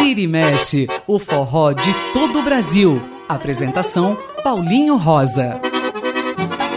Vira 0.00 0.20
e 0.20 0.26
mexe, 0.26 0.88
o 1.06 1.18
forró 1.18 1.72
de 1.72 1.94
todo 2.12 2.40
o 2.40 2.42
Brasil. 2.42 3.00
Apresentação 3.28 4.18
Paulinho 4.42 4.96
Rosa. 4.96 5.60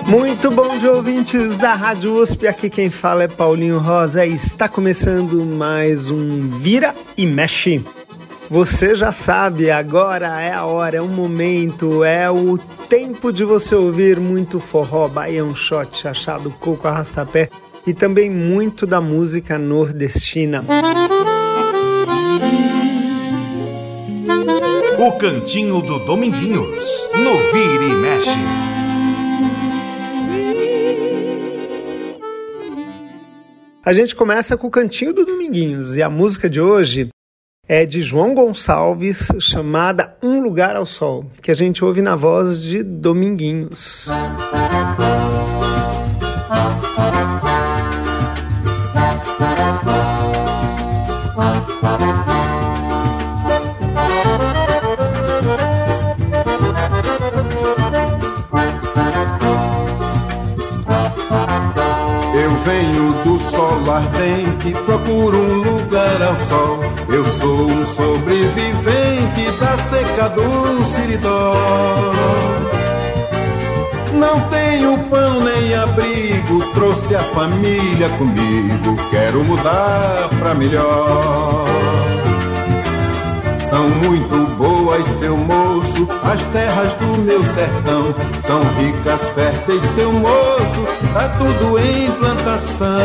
Muito 0.07 0.49
bom 0.51 0.67
dia, 0.77 0.93
ouvintes 0.93 1.57
da 1.57 1.73
Rádio 1.73 2.13
USP. 2.13 2.47
Aqui 2.47 2.69
quem 2.69 2.89
fala 2.89 3.23
é 3.23 3.27
Paulinho 3.27 3.79
Rosa 3.79 4.25
e 4.25 4.33
está 4.33 4.69
começando 4.69 5.43
mais 5.43 6.09
um 6.09 6.49
Vira 6.59 6.95
e 7.17 7.25
Mexe. 7.25 7.83
Você 8.49 8.95
já 8.95 9.11
sabe, 9.11 9.69
agora 9.69 10.41
é 10.41 10.53
a 10.53 10.65
hora, 10.65 10.97
é 10.97 11.01
o 11.01 11.07
momento, 11.07 12.03
é 12.03 12.31
o 12.31 12.57
tempo 12.87 13.33
de 13.33 13.43
você 13.43 13.75
ouvir 13.75 14.19
muito 14.19 14.59
forró, 14.59 15.07
baião, 15.09 15.53
shot, 15.53 15.97
chachado, 15.97 16.49
coco, 16.51 16.87
arrastapé 16.87 17.49
e 17.87 17.93
também 17.93 18.29
muito 18.29 18.85
da 18.85 18.99
música 18.99 19.57
nordestina. 19.57 20.61
O 24.99 25.11
Cantinho 25.13 25.81
do 25.81 25.99
Dominguinhos, 25.99 27.09
no 27.15 27.37
Vira 27.53 27.83
e 27.85 27.95
Mexe. 27.95 28.39
A 33.85 33.93
gente 33.93 34.13
começa 34.13 34.57
com 34.57 34.67
o 34.67 34.71
Cantinho 34.71 35.13
do 35.13 35.25
Dominguinhos 35.25 35.95
e 35.95 36.03
a 36.03 36.09
música 36.09 36.49
de 36.49 36.59
hoje 36.59 37.07
é 37.69 37.85
de 37.85 38.01
João 38.01 38.33
Gonçalves, 38.35 39.29
chamada 39.39 40.17
Um 40.21 40.41
Lugar 40.41 40.75
ao 40.75 40.85
Sol, 40.85 41.31
que 41.41 41.51
a 41.51 41.53
gente 41.53 41.85
ouve 41.85 42.01
na 42.01 42.17
voz 42.17 42.61
de 42.61 42.83
Dominguinhos. 42.83 44.09
Eu 44.09 45.76
ardente, 63.97 64.71
procuro 64.85 65.37
um 65.37 65.61
lugar 65.61 66.21
ao 66.21 66.37
sol. 66.37 66.79
Eu 67.09 67.25
sou 67.39 67.67
um 67.67 67.85
sobrevivente 67.85 69.51
da 69.59 69.77
seca 69.77 70.29
do 70.29 70.83
Siridó. 70.85 71.53
Não 74.13 74.39
tenho 74.49 74.97
pão 75.09 75.41
nem 75.43 75.75
abrigo, 75.75 76.61
trouxe 76.73 77.15
a 77.15 77.19
família 77.19 78.09
comigo. 78.17 78.95
Quero 79.09 79.43
mudar 79.43 80.29
pra 80.39 80.53
melhor. 80.53 81.65
São 83.77 83.89
muito 83.89 84.55
boas, 84.55 85.05
seu 85.05 85.37
moço, 85.37 86.07
as 86.23 86.43
terras 86.45 86.93
do 86.95 87.21
meu 87.21 87.43
sertão. 87.43 88.15
São 88.41 88.63
ricas, 88.73 89.29
férteis, 89.29 89.83
seu 89.83 90.11
moço, 90.11 90.83
tá 91.13 91.29
tudo 91.37 91.77
em 91.77 92.09
plantação. 92.13 92.97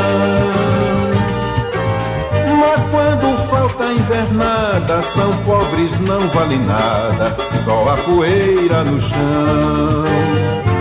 Mas 2.59 2.85
quando 2.85 3.51
falta 3.51 3.85
invernada, 3.85 5.03
são 5.03 5.31
pobres, 5.45 6.01
não 6.01 6.27
vale 6.29 6.57
nada, 6.57 7.37
só 7.67 7.91
a 7.91 7.97
poeira 7.99 8.83
no 8.83 8.99
chão. 8.99 10.72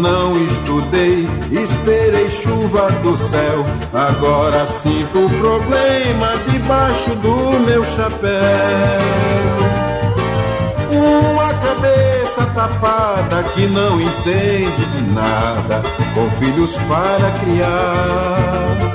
Não 0.00 0.36
estudei, 0.44 1.28
esperei 1.50 2.30
chuva 2.30 2.90
do 3.02 3.16
céu. 3.16 3.64
Agora 3.92 4.66
sinto 4.66 5.26
o 5.26 5.30
problema 5.30 6.32
debaixo 6.50 7.10
do 7.16 7.60
meu 7.60 7.84
chapéu. 7.84 8.32
Uma 10.90 11.54
cabeça 11.54 12.46
tapada 12.54 13.42
que 13.54 13.66
não 13.66 14.00
entende 14.00 14.84
de 14.92 15.02
nada, 15.12 15.82
com 16.14 16.30
filhos 16.32 16.74
para 16.88 17.30
criar. 17.40 18.92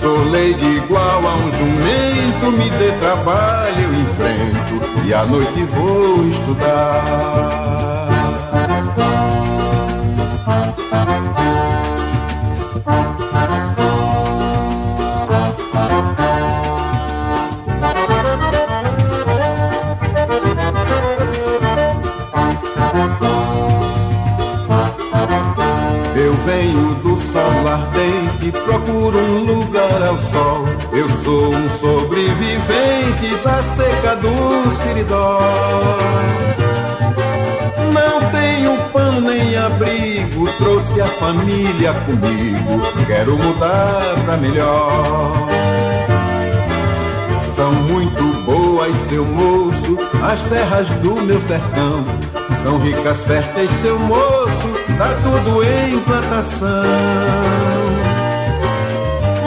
Sou 0.00 0.24
leigo 0.30 0.64
igual 0.64 1.26
a 1.26 1.34
um 1.34 1.50
jumento, 1.50 2.52
me 2.52 2.70
dê 2.70 2.92
trabalho, 3.00 3.82
eu 3.82 3.94
enfrento 4.00 5.06
e 5.06 5.14
à 5.14 5.24
noite 5.24 5.64
vou 5.64 6.26
estudar. 6.28 8.17
Eu 26.16 26.34
venho 26.44 26.94
do 26.96 27.16
sol 27.16 27.68
ardente, 27.68 28.50
procuro 28.64 29.18
um 29.18 29.44
lugar 29.44 30.02
ao 30.02 30.18
sol. 30.18 30.64
Eu 30.92 31.08
sou 31.22 31.54
um 31.54 31.70
sobrevivente 31.70 33.36
da 33.44 33.62
seca 33.62 34.16
do 34.16 34.70
Siridó. 34.76 35.38
Não 37.92 38.20
tenho 38.30 38.76
pão 38.92 39.20
nem 39.20 39.56
abrigo, 39.56 40.48
trouxe 40.58 41.00
a 41.00 41.06
família 41.06 41.92
comigo. 42.06 42.80
Quero 43.06 43.36
mudar 43.36 44.02
pra 44.24 44.36
melhor. 44.36 45.32
São 47.54 47.72
muito 47.72 48.22
boas, 48.44 48.94
seu 49.08 49.24
moço, 49.24 49.98
as 50.22 50.42
terras 50.44 50.88
do 51.00 51.14
meu 51.22 51.40
sertão. 51.40 52.04
São 52.62 52.78
ricas, 52.78 53.22
férteis, 53.22 53.70
seu 53.82 53.98
moço, 53.98 54.68
tá 54.96 55.08
tudo 55.22 55.62
em 55.64 55.98
plantação. 56.00 56.68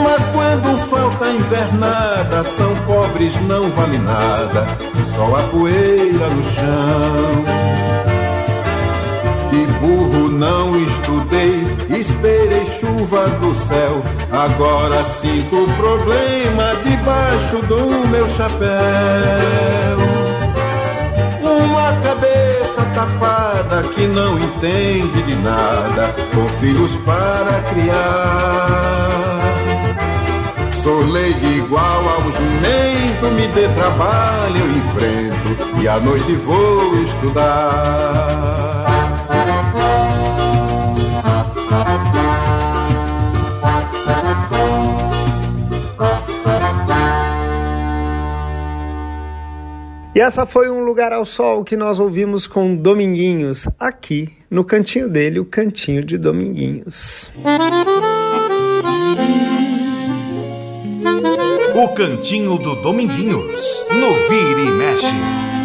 Mas 0.02 0.26
quando 0.26 0.78
falta 0.88 1.28
invernada, 1.30 2.42
são 2.42 2.74
pobres, 2.86 3.40
não 3.42 3.70
vale 3.70 3.98
nada, 3.98 4.66
só 5.14 5.36
a 5.36 5.42
poeira 5.44 6.28
no 6.28 6.44
chão. 6.44 7.91
Burro 9.82 10.28
não 10.28 10.76
estudei, 10.76 11.60
esperei 11.90 12.64
chuva 12.66 13.26
do 13.40 13.52
céu. 13.52 14.00
Agora 14.30 15.02
sinto 15.02 15.64
o 15.64 15.72
problema 15.74 16.72
debaixo 16.84 17.56
do 17.66 18.08
meu 18.08 18.28
chapéu. 18.30 19.98
Uma 21.42 21.92
cabeça 22.00 22.84
tapada 22.94 23.82
que 23.92 24.06
não 24.06 24.38
entende 24.38 25.20
de 25.24 25.34
nada, 25.34 26.14
com 26.32 26.46
filhos 26.60 26.92
para 27.04 27.60
criar. 27.70 29.10
Sou 30.80 31.04
leigo 31.10 31.44
igual 31.44 32.08
ao 32.08 32.22
jumento, 32.30 33.26
me 33.34 33.48
dê 33.48 33.68
trabalho, 33.68 34.58
eu 34.58 34.70
enfrento 34.78 35.80
e 35.80 35.88
à 35.88 35.98
noite 35.98 36.34
vou 36.34 37.02
estudar. 37.02 38.91
E 50.14 50.20
essa 50.20 50.44
foi 50.44 50.68
um 50.68 50.84
lugar 50.84 51.10
ao 51.10 51.24
sol 51.24 51.64
que 51.64 51.74
nós 51.74 51.98
ouvimos 51.98 52.46
com 52.46 52.76
Dominguinhos, 52.76 53.66
aqui 53.80 54.30
no 54.50 54.62
cantinho 54.62 55.08
dele, 55.08 55.40
o 55.40 55.44
cantinho 55.44 56.04
de 56.04 56.18
Dominguinhos. 56.18 57.30
O 61.74 61.88
Cantinho 61.94 62.58
do 62.58 62.74
Dominguinhos, 62.82 63.86
no 63.88 64.12
Vira 64.28 64.60
e 64.60 64.70
Mexe. 64.72 65.61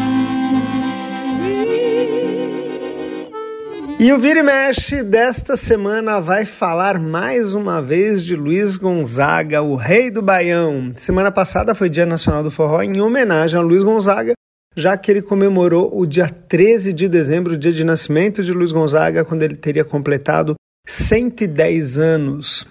E 4.00 4.14
o 4.14 4.20
Vira 4.20 4.42
e 4.42 4.44
Mexe 4.44 5.02
desta 5.02 5.56
semana 5.56 6.20
vai 6.20 6.46
falar 6.46 7.00
mais 7.00 7.56
uma 7.56 7.82
vez 7.82 8.24
de 8.24 8.36
Luiz 8.36 8.78
Gonzaga, 8.78 9.64
o 9.64 9.76
rei 9.76 10.12
do 10.12 10.22
Baião. 10.22 10.94
Semana 10.96 11.32
passada 11.32 11.74
foi 11.74 11.90
Dia 11.90 12.06
Nacional 12.06 12.44
do 12.44 12.52
Forró 12.52 12.84
em 12.84 13.02
homenagem 13.02 13.60
a 13.60 13.64
Luiz 13.64 13.82
Gonzaga, 13.82 14.34
já 14.76 14.96
que 14.96 15.10
ele 15.10 15.24
comemorou 15.24 16.00
o 16.00 16.06
dia 16.06 16.30
13 16.30 16.94
de 16.94 17.10
dezembro, 17.10 17.56
o 17.56 17.58
dia 17.58 17.72
de 17.72 17.84
nascimento 17.84 18.44
de 18.44 18.54
Luiz 18.54 18.72
Gonzaga, 18.72 19.26
quando 19.26 19.42
ele 19.42 19.56
teria 19.56 19.84
completado 19.84 20.54
110 20.86 21.98
anos. 21.98 22.68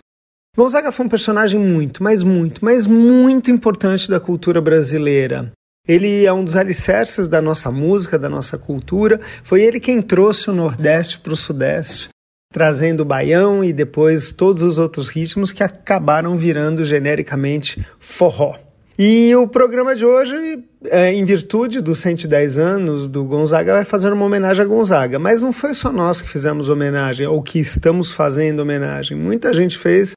Gonzaga 0.56 0.92
foi 0.92 1.06
um 1.06 1.08
personagem 1.08 1.58
muito, 1.58 2.04
mas 2.04 2.22
muito, 2.22 2.64
mas 2.64 2.86
muito 2.86 3.50
importante 3.50 4.08
da 4.08 4.20
cultura 4.20 4.60
brasileira. 4.60 5.50
Ele 5.86 6.24
é 6.24 6.32
um 6.32 6.44
dos 6.44 6.56
alicerces 6.56 7.28
da 7.28 7.40
nossa 7.40 7.70
música, 7.70 8.18
da 8.18 8.28
nossa 8.28 8.58
cultura. 8.58 9.20
Foi 9.44 9.62
ele 9.62 9.78
quem 9.78 10.02
trouxe 10.02 10.50
o 10.50 10.54
Nordeste 10.54 11.18
para 11.18 11.32
o 11.32 11.36
Sudeste. 11.36 12.08
trazendo 12.52 13.00
o 13.02 13.04
baião 13.04 13.62
e 13.62 13.70
depois 13.70 14.32
todos 14.32 14.62
os 14.62 14.78
outros 14.78 15.08
ritmos 15.08 15.52
que 15.52 15.62
acabaram 15.62 16.38
virando 16.38 16.84
genericamente 16.84 17.84
forró. 17.98 18.56
E 18.98 19.34
o 19.36 19.46
programa 19.46 19.94
de 19.94 20.06
hoje, 20.06 20.64
é, 20.86 21.12
em 21.12 21.22
virtude 21.22 21.82
dos 21.82 21.98
110 21.98 22.58
anos 22.58 23.08
do 23.08 23.24
Gonzaga, 23.24 23.74
vai 23.74 23.84
fazer 23.84 24.10
uma 24.10 24.24
homenagem 24.24 24.64
a 24.64 24.66
Gonzaga. 24.66 25.18
Mas 25.18 25.42
não 25.42 25.52
foi 25.52 25.74
só 25.74 25.92
nós 25.92 26.22
que 26.22 26.28
fizemos 26.30 26.70
homenagem, 26.70 27.26
ou 27.26 27.42
que 27.42 27.58
estamos 27.58 28.10
fazendo 28.10 28.60
homenagem. 28.60 29.14
Muita 29.14 29.52
gente 29.52 29.76
fez. 29.76 30.12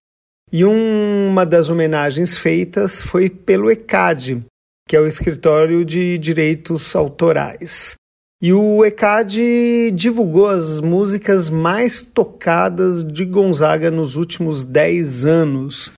E 0.52 0.64
uma 0.64 1.46
das 1.46 1.70
homenagens 1.70 2.38
feitas 2.38 3.02
foi 3.02 3.30
pelo 3.30 3.70
ECAD, 3.70 4.42
que 4.90 4.96
é 4.96 5.00
o 5.00 5.06
Escritório 5.06 5.86
de 5.86 6.18
Direitos 6.18 6.96
Autorais. 6.96 7.94
E 8.42 8.52
o 8.52 8.84
ECAD 8.84 9.92
divulgou 9.92 10.48
as 10.48 10.82
músicas 10.82 11.48
mais 11.48 12.02
tocadas 12.02 13.04
de 13.04 13.24
Gonzaga 13.24 13.92
nos 13.92 14.16
últimos 14.16 14.66
10 14.66 15.26
anos. 15.28 15.92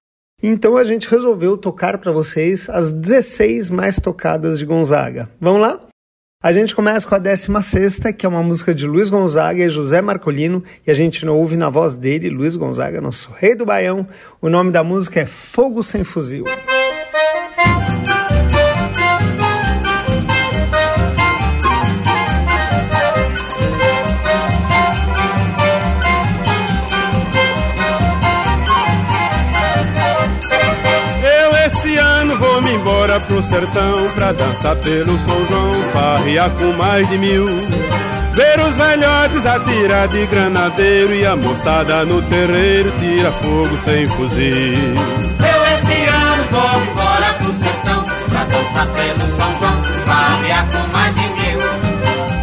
Então 0.44 0.76
a 0.76 0.84
gente 0.84 1.10
resolveu 1.10 1.58
tocar 1.58 2.00
para 2.00 2.12
vocês 2.12 2.70
as 2.70 2.92
16 2.92 3.70
mais 3.70 3.96
tocadas 3.96 4.60
de 4.60 4.66
Gonzaga. 4.66 5.30
Vamos 5.40 5.62
lá? 5.62 5.80
A 6.44 6.52
gente 6.52 6.76
começa 6.76 7.08
com 7.08 7.16
a 7.16 7.20
16, 7.20 8.00
que 8.18 8.26
é 8.26 8.30
uma 8.30 8.44
música 8.44 8.76
de 8.76 8.86
Luiz 8.86 9.10
Gonzaga 9.10 9.64
e 9.64 9.70
José 9.70 10.02
Marcolino, 10.02 10.62
e 10.86 10.92
a 10.92 10.94
gente 10.94 11.26
ouve 11.26 11.56
na 11.56 11.70
voz 11.70 11.94
dele, 11.94 12.30
Luiz 12.30 12.58
Gonzaga, 12.58 13.00
nosso 13.00 13.32
rei 13.32 13.56
do 13.56 13.64
Baião. 13.64 14.06
O 14.42 14.50
nome 14.50 14.70
da 14.70 14.84
música 14.84 15.22
é 15.22 15.26
Fogo 15.26 15.82
Sem 15.82 16.04
Fuzil. 16.04 16.44
Sertão 33.52 34.08
pra 34.16 34.32
dançar 34.32 34.78
pelo 34.78 35.20
São 35.28 35.46
João, 35.50 35.84
farrear 35.92 36.50
com 36.52 36.72
mais 36.78 37.08
de 37.10 37.18
mil. 37.18 37.46
Ver 38.34 38.60
os 38.62 38.78
velhotes 38.78 39.46
atirar 39.46 40.08
de 40.08 40.26
granadeiro 40.28 41.14
e 41.14 41.26
a 41.26 41.36
moçada 41.36 42.06
no 42.06 42.22
terreiro 42.22 42.90
tira 42.98 43.30
fogo 43.30 43.78
sem 43.84 44.08
fuzil. 44.08 44.96
Eu 45.38 45.62
esse 45.76 46.10
ano 46.10 46.44
vou 46.50 46.82
embora 46.82 47.34
pro 47.40 47.54
sertão 47.62 48.04
pra 48.30 48.44
dançar 48.46 48.88
pelo 48.88 49.36
São 49.36 49.60
João, 49.60 49.84
farrear 50.06 50.66
com 50.72 50.88
mais 50.94 51.14
de 51.14 51.22
mil. 51.22 51.60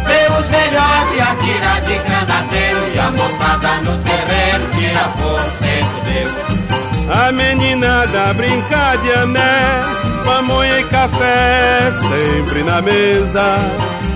Ver 0.05 0.29
os 0.39 0.47
velhotes 0.47 1.21
atirar 1.21 1.81
de 1.81 1.97
granadeiro 2.05 2.79
e 2.93 2.99
a 2.99 3.11
moçada 3.11 3.69
no 3.81 3.97
terreiro 4.03 4.69
tira 4.77 5.03
fogo 5.05 5.49
sem 5.59 5.83
fuzil. 5.83 6.88
A 7.11 7.31
meninada 7.31 8.33
brincar 8.35 8.97
de 8.99 9.11
ané, 9.13 9.81
pamonha 10.23 10.79
e 10.79 10.83
café 10.85 11.91
sempre 12.07 12.63
na 12.63 12.81
mesa. 12.81 13.57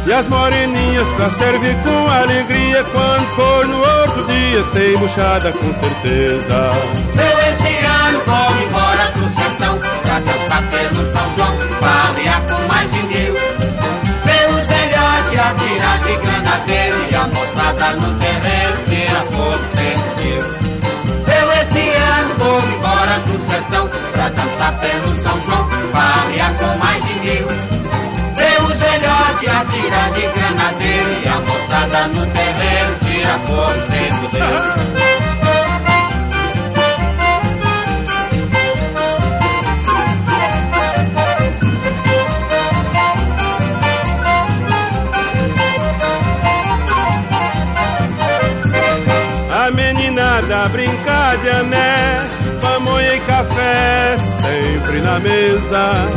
E 0.05 0.11
as 0.11 0.27
moreninhas 0.27 1.07
pra 1.15 1.29
servir 1.29 1.75
com 1.77 2.11
alegria 2.11 2.83
Quando 2.83 3.25
for 3.35 3.65
no 3.65 3.79
outro 3.79 4.25
dia 4.25 4.63
tem 4.73 4.97
buchada 4.97 5.51
com 5.53 5.73
certeza. 5.73 6.69
Eu 7.15 7.53
esse 7.53 7.85
ano 7.85 8.21
vou 8.25 8.63
embora 8.63 9.11
pro 9.13 9.41
sertão 9.41 9.79
Pra 10.01 10.19
dançar 10.19 10.63
pelo 10.69 11.13
São 11.13 11.35
João 11.35 11.59
Farrear 11.79 12.41
com 12.41 12.67
mais 12.67 12.91
de 12.91 12.99
mil 13.07 13.33
Ver 13.33 14.49
os 14.49 14.67
velhotes 14.67 15.39
atirar 15.39 15.99
de 15.99 16.17
granadeiro 16.17 16.97
E 17.09 17.15
a 17.15 17.27
moçada 17.27 17.89
no 17.95 18.19
terreiro 18.19 18.77
tira 18.89 19.19
fogo 19.31 19.63
sem 19.73 20.62
vou 22.43 22.59
embora 22.59 23.19
do 23.19 23.49
sertão 23.49 23.89
pra 24.11 24.29
dançar 24.29 24.79
pelo 24.79 25.23
São 25.23 25.39
João, 25.45 25.69
farrear 25.91 26.53
com 26.55 26.77
mais 26.77 27.03
de 27.05 27.13
mil. 27.21 27.47
Vê 28.35 28.61
os 28.61 28.77
velhotes 28.77 29.49
atirar 29.49 30.11
de 30.11 30.21
granadeiro 30.21 31.09
e 31.23 31.27
a 31.27 31.39
moçada 31.39 32.07
no 32.07 32.25
terreiro 32.27 32.95
tira 33.05 33.39
fogo 33.39 33.79
sem 33.89 34.13
poder. 34.19 35.12
De 51.37 51.49
ané 51.49 52.43
pamonha 52.61 53.15
e 53.15 53.19
café 53.21 54.17
sempre 54.41 55.01
na 55.01 55.19
mesa. 55.19 56.07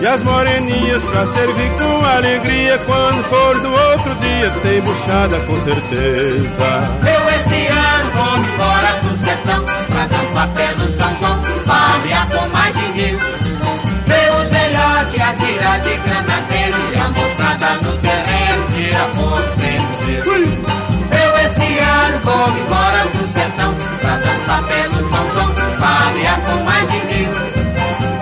E 0.00 0.06
as 0.06 0.22
moreninhas 0.22 1.02
pra 1.02 1.26
servir 1.26 1.70
com 1.78 2.06
alegria. 2.06 2.78
Quando 2.86 3.22
for 3.24 3.60
do 3.60 3.72
outro 3.72 4.14
dia, 4.16 4.50
tem 4.62 4.80
buchada 4.80 5.38
com 5.40 5.60
certeza. 5.64 6.98
Eu 7.02 7.40
esse 7.40 7.66
ano 7.66 8.10
vou 8.14 8.36
embora 8.38 8.92
do 9.02 9.24
sertão 9.24 9.64
pra 9.88 10.06
dançar 10.06 10.48
pelo 10.54 10.90
São 10.96 11.16
João. 11.18 11.42
Farrear 11.64 12.28
com 12.30 12.48
mais 12.50 12.76
de 12.76 12.88
mil. 12.92 13.18
Ver 14.06 14.30
os 14.40 14.50
velhotes 14.50 15.20
atirar 15.20 15.80
de 15.80 15.96
granadeiro 15.96 16.76
e 16.92 16.98
a 16.98 17.08
moçada 17.08 17.74
no 17.82 17.92
terreno 17.98 18.66
tira 18.74 19.04
fogo 19.16 19.42
sem 19.58 19.76
Eu 20.14 21.30
esse 21.44 21.78
ano 21.78 22.18
vou 22.24 22.48
embora 22.48 23.02
do 23.04 23.32
sertão 23.34 23.85
pra 24.06 24.18
dançar 24.18 24.62
pelo 24.64 25.10
São 25.10 25.30
João 25.32 25.52
farrear 25.80 26.40
com 26.42 26.62
mais 26.62 26.88
de 26.90 26.98
mil. 27.06 27.32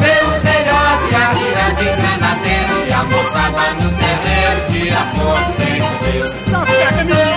Vê 0.01 0.17
os 0.25 0.43
melhores 0.43 1.15
a 1.15 1.35
vira 1.35 1.67
de 1.79 1.85
granadeiro 2.01 2.87
e 2.89 2.93
a 2.93 3.05
moçada 3.05 3.65
no 3.81 3.91
terreiro 3.99 4.61
tira 4.73 5.03
fogo 5.15 5.45
sem 5.59 5.79
Deus. 6.13 7.34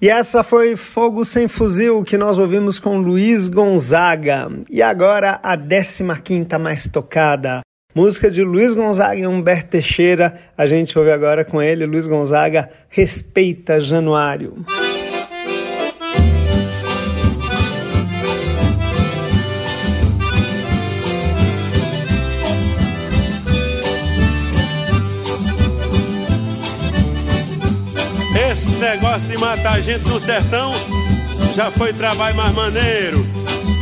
E 0.00 0.08
essa 0.08 0.44
foi 0.44 0.76
Fogo 0.76 1.24
Sem 1.24 1.48
Fuzil 1.48 2.04
que 2.04 2.16
nós 2.16 2.38
ouvimos 2.38 2.78
com 2.78 2.98
Luiz 2.98 3.48
Gonzaga. 3.48 4.48
E 4.70 4.80
agora 4.80 5.40
a 5.42 5.56
15 5.56 6.04
mais 6.56 6.86
tocada. 6.86 7.62
Música 7.92 8.30
de 8.30 8.44
Luiz 8.44 8.76
Gonzaga 8.76 9.20
e 9.20 9.26
Humberto 9.26 9.70
Teixeira. 9.70 10.38
A 10.56 10.66
gente 10.66 10.96
ouve 10.96 11.10
agora 11.10 11.44
com 11.44 11.60
ele, 11.60 11.84
Luiz 11.84 12.06
Gonzaga, 12.06 12.70
Respeita 12.88 13.80
Januário. 13.80 14.64
Negócio 28.78 29.26
de 29.26 29.36
matar 29.38 29.80
gente 29.82 30.06
no 30.08 30.20
sertão 30.20 30.72
já 31.54 31.70
foi 31.72 31.92
trabalho 31.92 32.36
mais 32.36 32.54
maneiro, 32.54 33.26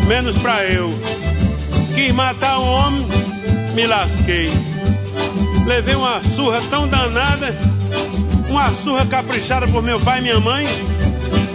menos 0.07 0.39
pra 0.39 0.65
eu. 0.65 0.91
Quis 1.95 2.11
matar 2.13 2.59
um 2.59 2.67
homem, 2.67 3.07
me 3.75 3.87
lasquei. 3.87 4.51
Levei 5.67 5.95
uma 5.95 6.23
surra 6.25 6.61
tão 6.71 6.89
danada, 6.89 7.55
uma 8.49 8.71
surra 8.71 9.05
caprichada 9.05 9.69
por 9.69 9.83
meu 9.83 10.01
pai 10.01 10.21
e 10.21 10.23
minha 10.23 10.41
mãe, 10.41 10.67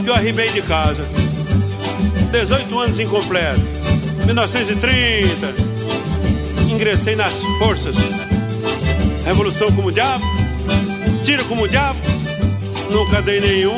que 0.04 0.10
eu 0.10 0.14
arribei 0.14 0.50
de 0.52 0.62
casa. 0.62 1.02
18 2.32 2.80
anos 2.80 3.00
incompleto, 3.00 3.62
1930. 4.26 5.56
Ingressei 6.72 7.16
nas 7.16 7.34
forças. 7.58 7.96
Revolução 9.26 9.72
como 9.72 9.92
diabo, 9.92 10.24
tiro 11.24 11.44
como 11.46 11.68
diabo, 11.68 12.11
nunca 12.92 13.22
dei 13.22 13.40
nenhum. 13.40 13.78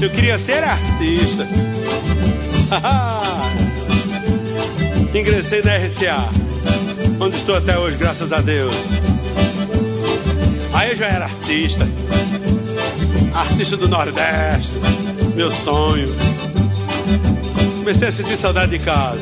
Eu 0.00 0.10
queria 0.10 0.38
ser 0.38 0.64
artista. 0.64 1.46
Ingressei 5.14 5.62
na 5.62 5.76
RCA, 5.76 6.28
onde 7.20 7.36
estou 7.36 7.54
até 7.54 7.78
hoje, 7.78 7.98
graças 7.98 8.32
a 8.32 8.40
Deus. 8.40 8.74
Aí 10.72 10.90
eu 10.90 10.96
já 10.96 11.06
era 11.06 11.26
artista. 11.26 11.86
Artista 13.34 13.76
do 13.76 13.88
Nordeste, 13.88 14.72
meu 15.34 15.52
sonho. 15.52 16.08
Comecei 17.78 18.08
a 18.08 18.12
sentir 18.12 18.38
saudade 18.38 18.70
de 18.70 18.78
casa. 18.78 19.20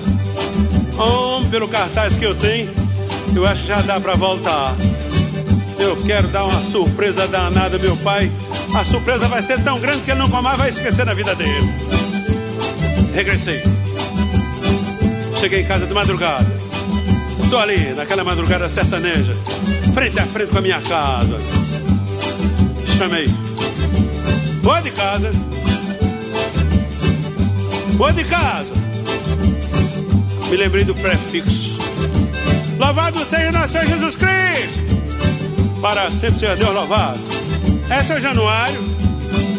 Homem, 0.96 1.50
pelo 1.50 1.68
cartaz 1.68 2.16
que 2.16 2.24
eu 2.24 2.34
tenho, 2.34 2.70
eu 3.34 3.46
acho 3.46 3.62
que 3.62 3.68
já 3.68 3.80
dá 3.82 3.98
pra 3.98 4.14
voltar. 4.14 4.74
Eu 5.78 5.96
quero 6.02 6.28
dar 6.28 6.44
uma 6.44 6.62
surpresa 6.62 7.26
danada, 7.26 7.78
meu 7.78 7.96
pai. 7.96 8.30
A 8.74 8.84
surpresa 8.84 9.26
vai 9.28 9.42
ser 9.42 9.62
tão 9.62 9.78
grande 9.80 10.02
que 10.04 10.10
ele 10.12 10.20
nunca 10.20 10.40
mais 10.40 10.56
vai 10.56 10.70
esquecer 10.70 11.04
na 11.04 11.12
vida 11.12 11.34
dele. 11.34 11.68
regressei. 13.12 13.62
Cheguei 15.38 15.62
em 15.62 15.66
casa 15.66 15.86
de 15.86 15.92
madrugada. 15.92 16.46
Tô 17.50 17.58
ali, 17.58 17.92
naquela 17.94 18.22
madrugada 18.22 18.68
sertaneja, 18.68 19.34
frente 19.92 20.18
a 20.20 20.26
frente 20.26 20.50
com 20.50 20.58
a 20.58 20.60
minha 20.60 20.80
casa. 20.80 21.38
Chamei. 22.96 23.28
Boa 24.62 24.80
de 24.80 24.90
casa. 24.92 25.30
Boa 27.94 28.12
de 28.12 28.24
casa. 28.24 28.72
Me 30.48 30.56
lembrei 30.56 30.84
do 30.84 30.94
prefixo. 30.94 31.78
Louvado 32.78 33.24
seja 33.24 33.52
nosso 33.52 33.72
Senhor 33.72 33.86
Jesus 33.86 34.16
Cristo. 34.16 35.80
Para 35.80 36.10
sempre 36.10 36.38
seja 36.38 36.56
Deus 36.56 36.74
louvado. 36.74 37.29
É 37.90 38.04
seu 38.04 38.20
Januário? 38.20 38.80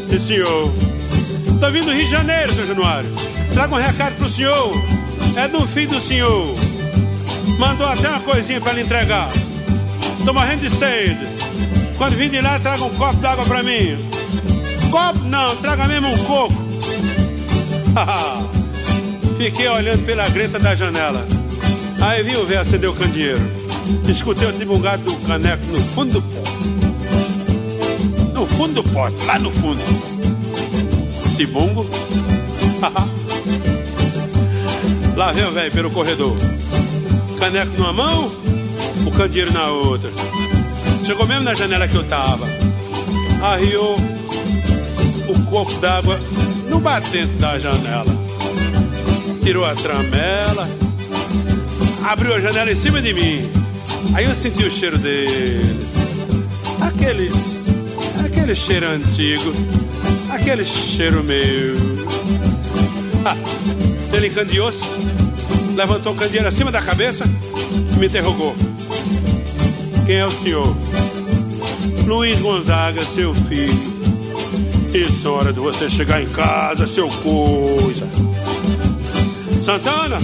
Sim, 0.08 0.18
senhor. 0.18 0.72
Tô 1.60 1.70
vindo 1.70 1.86
do 1.86 1.92
Rio 1.92 2.06
de 2.06 2.10
Janeiro, 2.10 2.54
seu 2.54 2.66
Januário. 2.66 3.10
Traga 3.54 3.76
um 3.76 3.78
recado 3.78 4.16
pro 4.16 4.30
senhor. 4.30 4.72
É 5.36 5.50
do 5.50 5.68
filho 5.68 5.90
do 5.90 6.00
senhor. 6.00 6.56
Mandou 7.60 7.86
até 7.86 8.08
uma 8.08 8.22
coisinha 8.22 8.62
para 8.62 8.72
lhe 8.72 8.84
entregar. 8.84 9.28
Tô 10.26 10.34
morrendo 10.34 10.62
de 10.62 10.70
sede. 10.70 11.28
Quando 11.98 12.16
vim 12.16 12.30
de 12.30 12.40
lá, 12.40 12.58
traga 12.58 12.84
um 12.86 12.90
copo 12.92 13.18
d'água 13.18 13.44
pra 13.44 13.62
mim. 13.64 13.98
Copo 14.90 15.20
não, 15.26 15.56
traga 15.58 15.88
mesmo 15.90 16.08
um 16.08 16.18
coco. 16.24 16.54
Fiquei 19.38 19.68
olhando 19.68 20.06
pela 20.06 20.28
greta 20.30 20.58
da 20.58 20.74
janela. 20.74 21.28
Aí 22.02 22.24
vi 22.24 22.38
o 22.38 22.46
velho 22.46 22.62
acender 22.62 22.90
o 22.90 22.94
candeeiro. 22.94 23.42
Escutei 24.08 24.48
o 24.48 24.54
tibungado 24.54 25.04
do 25.04 25.16
caneco 25.28 25.66
no 25.66 25.82
fundo 25.82 26.14
do 26.14 26.22
pote. 26.22 26.51
Fundo 28.62 28.84
do 28.84 28.90
pote, 28.92 29.26
lá 29.26 29.40
no 29.40 29.50
fundo. 29.50 29.82
Tibungo. 31.36 31.82
lá 35.18 35.32
vem 35.32 35.46
o 35.46 35.52
velho 35.52 35.72
pelo 35.72 35.90
corredor. 35.90 36.38
Caneco 37.40 37.76
numa 37.76 37.92
mão, 37.92 38.32
o 39.08 39.10
candeeiro 39.10 39.52
na 39.52 39.68
outra. 39.70 40.12
Chegou 41.04 41.26
mesmo 41.26 41.44
na 41.44 41.56
janela 41.56 41.88
que 41.88 41.96
eu 41.96 42.04
tava. 42.04 42.46
Arriou 43.42 43.96
o 45.28 45.44
copo 45.50 45.74
d'água 45.80 46.20
no 46.70 46.80
batente 46.80 47.34
da 47.40 47.58
janela. 47.58 48.16
Tirou 49.44 49.66
a 49.66 49.74
tramela, 49.74 50.70
abriu 52.04 52.36
a 52.36 52.40
janela 52.40 52.72
em 52.72 52.78
cima 52.78 53.02
de 53.02 53.12
mim. 53.12 53.42
Aí 54.14 54.26
eu 54.26 54.36
senti 54.36 54.64
o 54.64 54.70
cheiro 54.70 55.00
dele. 55.00 55.84
Aquele. 56.80 57.51
Aquele 58.52 58.56
cheiro 58.56 58.88
antigo. 58.88 59.54
Aquele 60.30 60.66
cheiro 60.66 61.24
meu. 61.24 61.76
Ah, 63.24 63.36
ele 64.14 64.30
candeou-se, 64.30 64.84
levantou 65.76 66.14
o 66.14 66.16
candeeiro 66.16 66.48
acima 66.48 66.72
da 66.72 66.82
cabeça 66.82 67.24
e 67.94 68.00
me 68.00 68.08
interrogou. 68.08 68.56
Quem 70.06 70.16
é 70.16 70.26
o 70.26 70.32
senhor? 70.32 70.76
Luiz 72.06 72.40
Gonzaga, 72.40 73.04
seu 73.06 73.34
filho. 73.34 73.92
Isso 74.94 75.28
é 75.28 75.32
hora 75.32 75.54
de 75.54 75.60
você 75.60 75.90
chegar 75.90 76.22
em 76.22 76.28
casa, 76.28 76.88
seu 76.88 77.08
coisa. 77.08 78.08
Santana, 79.64 80.20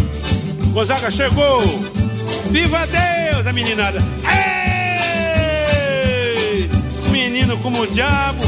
Gonzaga 0.74 1.10
chegou. 1.10 1.62
Viva 2.50 2.86
Deus, 2.88 3.48
a 3.48 3.54
meninada. 3.54 4.00
Ei! 4.24 4.57
Como 7.68 7.82
o 7.82 7.88
diabo. 7.88 8.42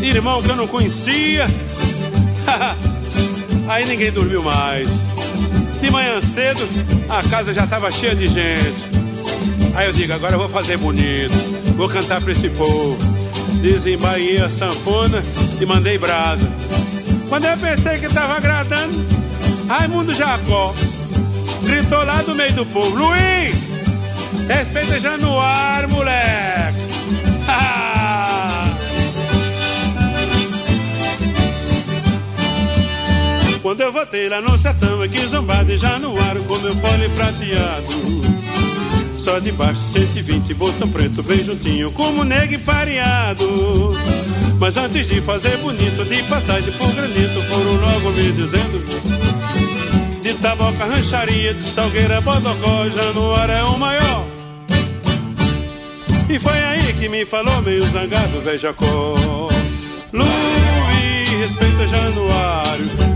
Irmão 0.00 0.42
que 0.42 0.48
eu 0.48 0.56
não 0.56 0.66
conhecia. 0.66 1.46
Aí 3.68 3.84
ninguém 3.84 4.10
dormiu 4.10 4.42
mais. 4.42 4.88
De 5.82 5.90
manhã 5.90 6.18
cedo, 6.22 6.66
a 7.10 7.22
casa 7.28 7.52
já 7.52 7.64
estava 7.64 7.92
cheia 7.92 8.14
de 8.14 8.26
gente. 8.26 8.90
Aí 9.74 9.86
eu 9.86 9.92
digo, 9.92 10.14
agora 10.14 10.34
eu 10.34 10.38
vou 10.38 10.48
fazer 10.48 10.78
bonito. 10.78 11.34
Vou 11.76 11.88
cantar 11.90 12.22
pra 12.22 12.32
esse 12.32 12.48
povo 12.50 12.96
desembainhei 13.60 14.38
a 14.38 14.48
sanfona 14.48 15.22
e 15.60 15.66
mandei 15.66 15.98
brasa. 15.98 16.50
Quando 17.28 17.44
eu 17.44 17.56
pensei 17.58 17.98
que 17.98 18.08
tava 18.08 18.38
agradando, 18.38 18.94
Raimundo 19.68 20.14
Jacó 20.14 20.74
gritou 21.62 22.02
lá 22.02 22.22
do 22.22 22.34
meio 22.34 22.52
do 22.54 22.66
povo: 22.66 22.96
Luiz, 22.96 23.54
respeita 24.48 24.98
Januário, 24.98 25.90
moleque. 25.90 26.51
Quando 33.62 33.80
eu 33.80 33.92
voltei 33.92 34.28
lá 34.28 34.40
no 34.40 34.58
sertão, 34.58 35.00
aqui 35.00 35.24
zombado 35.24 35.66
de 35.66 35.78
Januário, 35.78 36.42
com 36.44 36.58
meu 36.58 36.74
fole 36.74 37.08
prateado. 37.10 38.42
Só 39.20 39.38
de 39.38 39.52
baixo 39.52 39.80
120, 39.80 40.52
botão 40.54 40.88
preto 40.88 41.22
bem 41.22 41.44
juntinho, 41.44 41.92
como 41.92 42.24
negro 42.24 42.58
pareado. 42.58 43.94
Mas 44.58 44.76
antes 44.76 45.06
de 45.06 45.20
fazer 45.20 45.56
bonito, 45.58 46.04
de 46.04 46.22
passagem 46.24 46.72
por 46.72 46.92
granito, 46.92 47.40
foram 47.42 47.74
logo 47.76 48.10
me 48.10 48.32
dizendo: 48.32 50.20
De 50.20 50.34
taboca, 50.34 50.84
rancharia, 50.84 51.54
de 51.54 51.62
salgueira, 51.62 52.20
bodocó, 52.20 52.84
Januário 52.86 53.54
é 53.54 53.62
o 53.62 53.78
maior. 53.78 54.26
E 56.28 56.38
foi 56.40 56.58
aí 56.58 56.92
que 56.94 57.08
me 57.08 57.24
falou 57.24 57.62
meio 57.62 57.84
zangado, 57.92 58.40
velho 58.40 58.58
Jacó. 58.58 59.48
Luiz, 60.12 61.28
respeita 61.38 61.86
Januário. 61.86 62.31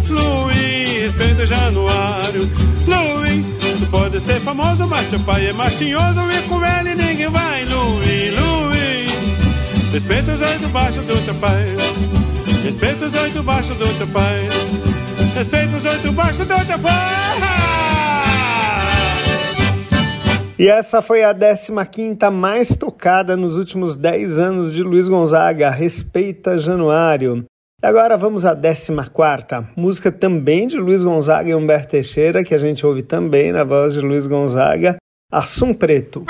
Luiz, 0.09 1.03
respeita 1.03 1.47
Januário. 1.47 2.51
Luiz, 2.87 3.57
Tu 3.79 3.87
pode 3.91 4.19
ser 4.21 4.41
famoso, 4.41 4.87
mas 4.87 5.07
teu 5.11 5.21
pai 5.21 5.49
é 5.49 5.53
mastinhoso 5.53 6.21
e 6.31 6.49
com 6.49 6.65
ele 6.65 6.95
ninguém 6.95 7.29
vai, 7.29 7.65
Luiz, 7.65 8.41
Luiz. 8.41 9.93
Respeita 9.93 10.33
os 10.33 10.41
oito 10.41 10.69
baixos 10.69 11.05
do 11.05 11.25
teu 11.25 11.35
pai. 11.35 11.65
Respeita 12.65 13.07
os 13.07 13.23
oito 13.23 13.43
baixos 13.43 13.77
do 13.77 13.99
teu 13.99 14.07
pai. 14.09 14.49
Respeita 15.35 15.77
os 15.77 15.85
oito 15.85 16.13
baixos 16.13 16.39
do 16.39 16.67
teu 16.67 16.79
pai. 16.79 17.27
E 20.59 20.69
essa 20.69 21.03
foi 21.03 21.23
a 21.23 21.35
15 21.35 22.31
mais 22.33 22.75
tocada 22.75 23.37
nos 23.37 23.59
últimos 23.59 23.95
10 23.95 24.39
anos 24.39 24.73
de 24.73 24.83
Luiz 24.83 25.07
Gonzaga, 25.07 25.69
Respeita 25.69 26.59
Januário. 26.59 27.45
Agora 27.87 28.17
vamos 28.17 28.45
à 28.45 28.53
14, 28.53 28.91
música 29.77 30.11
também 30.11 30.67
de 30.67 30.77
Luiz 30.77 31.05
Gonzaga 31.05 31.51
e 31.51 31.55
Humberto 31.55 31.91
Teixeira, 31.91 32.43
que 32.43 32.53
a 32.53 32.59
gente 32.59 32.85
ouve 32.85 33.01
também 33.01 33.53
na 33.53 33.63
voz 33.63 33.93
de 33.93 34.01
Luiz 34.01 34.27
Gonzaga, 34.27 34.97
Assum 35.31 35.73
Preto. 35.73 36.25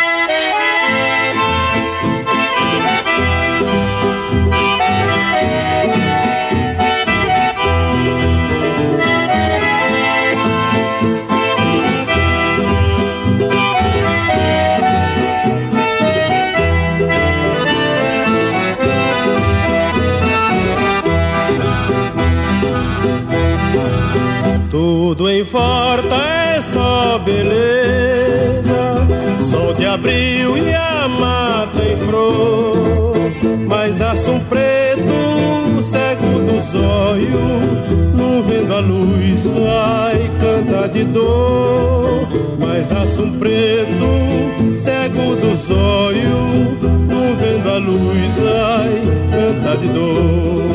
De 40.96 41.04
dor. 41.04 42.26
Mas 42.58 42.90
assum 42.90 43.38
preto, 43.38 44.76
cego 44.76 45.36
dos 45.36 45.70
olhos, 45.70 46.80
não 47.08 47.36
vendo 47.36 47.68
a 47.68 47.78
luz, 47.78 48.32
sai, 48.32 49.02
canta 49.30 49.76
de 49.76 49.88
dor. 49.88 50.66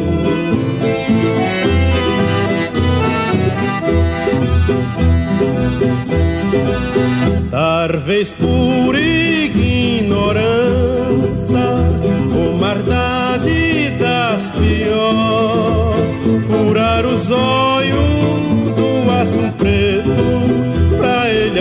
Talvez 7.49 8.31
por 8.33 8.95
ignorância 8.95 10.80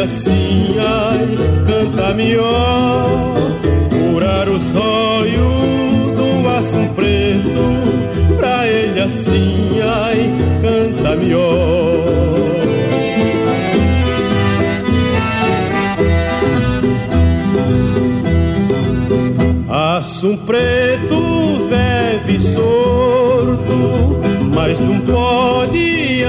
Olha 0.00 0.06
assim, 0.06 0.76
ai, 0.78 1.28
canta 1.66 2.14
melhor 2.14 3.36
Furar 3.90 4.48
o 4.48 4.58
sóio 4.58 5.50
do 6.16 6.48
aço 6.48 6.88
preto 6.96 8.34
Pra 8.38 8.66
ele 8.66 8.98
assim, 8.98 9.78
ai, 9.82 10.32
canta 10.62 11.16
melhor 11.16 11.50
Aço 19.68 20.38
preto 20.46 21.68
vive 21.68 22.40
sorto, 22.40 24.18
mas 24.54 24.80
não 24.80 24.98
pode 25.00 26.24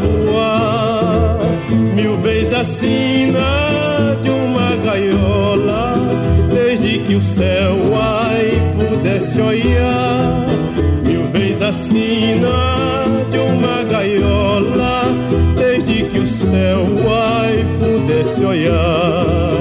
voar. 0.00 0.91
Mil 2.02 2.16
vezes 2.16 2.52
assina 2.52 4.18
de 4.20 4.28
uma 4.28 4.74
gaiola, 4.74 5.94
desde 6.52 6.98
que 6.98 7.14
o 7.14 7.22
céu 7.22 7.76
ai 7.94 8.60
pudesse 8.76 9.40
olhar. 9.40 10.44
Mil 11.06 11.28
vezes 11.28 11.62
assina 11.62 12.48
de 13.30 13.38
uma 13.38 13.84
gaiola, 13.84 15.14
desde 15.56 16.02
que 16.02 16.18
o 16.18 16.26
céu 16.26 16.88
ai 17.08 17.64
pudesse 17.78 18.44
olhar. 18.44 19.51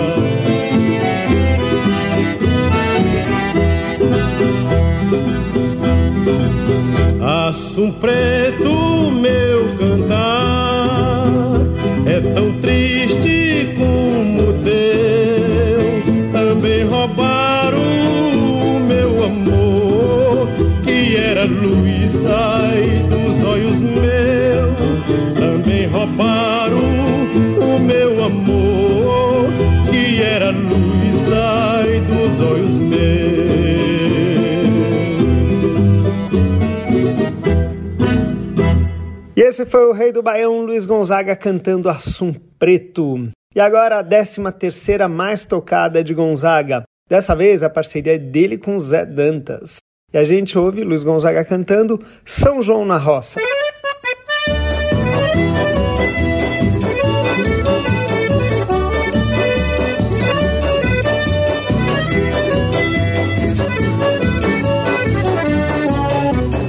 Foi 39.71 39.87
o 39.87 39.93
rei 39.93 40.11
do 40.11 40.21
Baião, 40.21 40.65
Luiz 40.65 40.85
Gonzaga, 40.85 41.33
cantando 41.33 41.87
Assum 41.87 42.33
Preto. 42.59 43.29
E 43.55 43.59
agora 43.59 43.99
a 43.99 44.03
13 44.03 44.51
terceira 44.59 45.07
mais 45.07 45.45
tocada 45.45 46.03
de 46.03 46.13
Gonzaga. 46.13 46.83
Dessa 47.09 47.33
vez 47.33 47.63
a 47.63 47.69
parceria 47.69 48.15
é 48.15 48.17
dele 48.17 48.57
com 48.57 48.77
Zé 48.77 49.05
Dantas. 49.05 49.77
E 50.13 50.17
a 50.17 50.25
gente 50.25 50.59
ouve 50.59 50.83
Luiz 50.83 51.05
Gonzaga 51.05 51.45
cantando 51.45 52.05
São 52.25 52.61
João 52.61 52.83
na 52.83 52.97
Roça. 52.97 53.39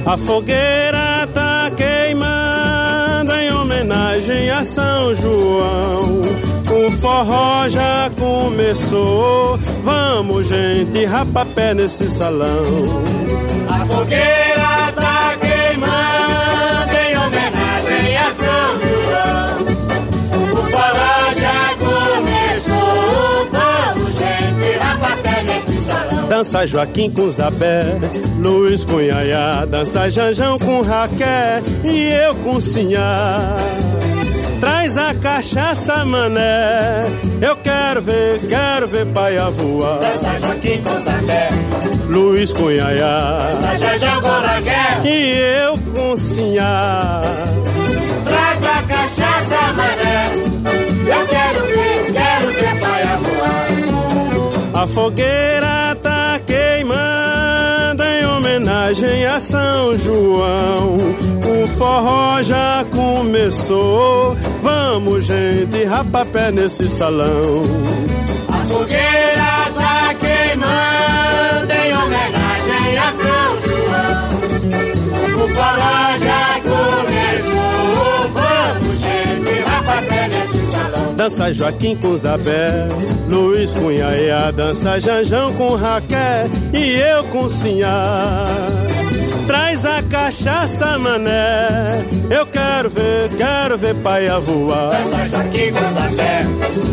A 0.05 0.17
fogueira 0.17 0.82
São 4.73 5.15
João. 5.15 6.21
O 6.71 6.91
forró 6.99 7.69
já 7.69 8.09
começou. 8.19 9.59
Vamos, 9.83 10.47
gente, 10.47 11.05
rapapé 11.05 11.75
nesse 11.75 12.09
salão. 12.09 12.63
A 13.69 13.85
fogueira 13.85 14.91
tá 14.95 15.35
queimando 15.39 16.95
em 17.07 17.17
homenagem 17.17 18.17
a 18.17 18.31
São 18.31 18.79
João. 18.81 19.57
O 20.53 20.65
forró 20.65 21.33
já 21.37 21.75
começou. 21.77 23.47
Vamos, 23.51 24.15
gente, 24.15 24.77
rapapé 24.79 25.43
nesse 25.43 25.81
salão. 25.83 26.27
Dança 26.29 26.65
Joaquim 26.65 27.11
com 27.11 27.29
Zabé, 27.29 27.81
Luiz 28.43 28.83
com 28.83 28.99
Yaya, 28.99 29.67
dança 29.67 30.09
Janjão 30.09 30.57
com 30.57 30.81
Raquel 30.81 31.61
e 31.85 32.09
eu 32.09 32.33
com 32.37 32.59
Sinhá. 32.59 33.55
Traz 34.63 34.95
a 34.95 35.13
cachaça, 35.15 36.05
mané. 36.05 37.01
Eu 37.41 37.57
quero 37.57 38.01
ver, 38.01 38.39
quero 38.47 38.87
ver 38.87 39.05
paia 39.07 39.49
voar. 39.49 39.99
Dança 39.99 40.39
Joaquim 40.39 40.81
com 40.81 40.99
Zambé, 41.01 41.49
Luiz 42.07 42.53
Yaya 42.53 43.49
dança 43.59 44.07
Raquel. 44.07 45.03
e 45.03 45.33
eu 45.65 45.77
com 45.93 46.15
Sinhá. 46.15 47.19
Traz 48.23 48.63
a 48.63 48.83
cachaça, 48.83 49.73
mané. 49.75 50.31
Eu 51.07 51.27
quero 51.27 51.65
ver, 51.67 52.13
quero 52.13 52.47
ver 52.53 52.79
paia 52.79 53.17
voar. 53.17 54.81
A 54.81 54.87
fogueira 54.87 55.97
tá 56.01 56.39
queimando 56.45 57.22
homenagem 58.53 59.25
a 59.25 59.39
São 59.39 59.97
João. 59.97 60.95
O 60.95 61.67
forró 61.75 62.43
já 62.43 62.85
começou. 62.91 64.37
Vamos, 64.61 65.25
gente, 65.25 65.83
rapapé 65.85 66.51
nesse 66.51 66.87
salão. 66.87 67.63
A 68.49 68.57
fogueira 68.65 69.71
tá 69.75 70.13
queimando 70.19 71.73
em 71.73 71.97
homenagem 71.97 72.97
a 72.99 73.11
São 73.23 73.61
João. 73.65 75.43
O 75.43 75.47
forró 75.47 76.12
Dança 81.15 81.53
Joaquim 81.53 81.95
com 81.95 82.15
Zabé, 82.17 82.87
Luiz 83.29 83.73
com 83.73 83.91
Yaya, 83.91 84.51
dança 84.51 84.99
Janjão 84.99 85.53
com 85.53 85.75
Raquel 85.75 86.49
e 86.73 86.95
eu 86.95 87.23
com 87.25 87.47
Sinhá. 87.47 88.45
Traz 89.47 89.85
a 89.85 90.01
cachaça, 90.03 90.97
mané. 90.97 92.03
Eu 92.29 92.45
quero 92.47 92.89
ver, 92.89 93.29
quero 93.37 93.77
ver 93.77 93.95
paia 93.95 94.39
voar. 94.39 94.91
Dança 94.91 95.27
Joaquim 95.27 95.71
com 95.71 95.93
Zambé, 95.93 96.39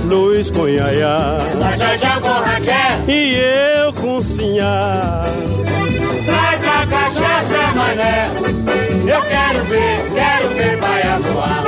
Luiz 0.04 0.50
com 0.50 0.68
Yaya 0.68 1.38
dança 1.38 1.76
Jajão 1.78 2.20
com 2.20 2.28
Raquel. 2.28 3.08
e 3.08 3.34
eu 3.84 3.92
com 3.94 4.22
Sinhá. 4.22 5.22
Traz 6.26 6.66
a 6.66 6.86
cachaça, 6.86 7.72
mané. 7.74 8.30
Eu 9.02 9.22
quero 9.22 9.64
ver, 9.64 9.98
quero 10.20 10.48
ver 10.54 10.78
paia 10.78 11.18
voar. 11.18 11.60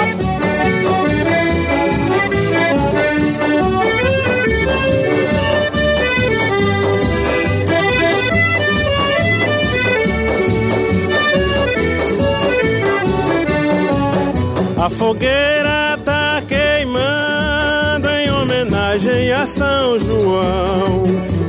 A 14.84 14.90
fogueira 14.90 15.96
tá 16.04 16.42
queimando 16.48 18.08
em 18.08 18.30
homenagem 18.32 19.30
a 19.32 19.46
São 19.46 19.96
João. 20.00 21.04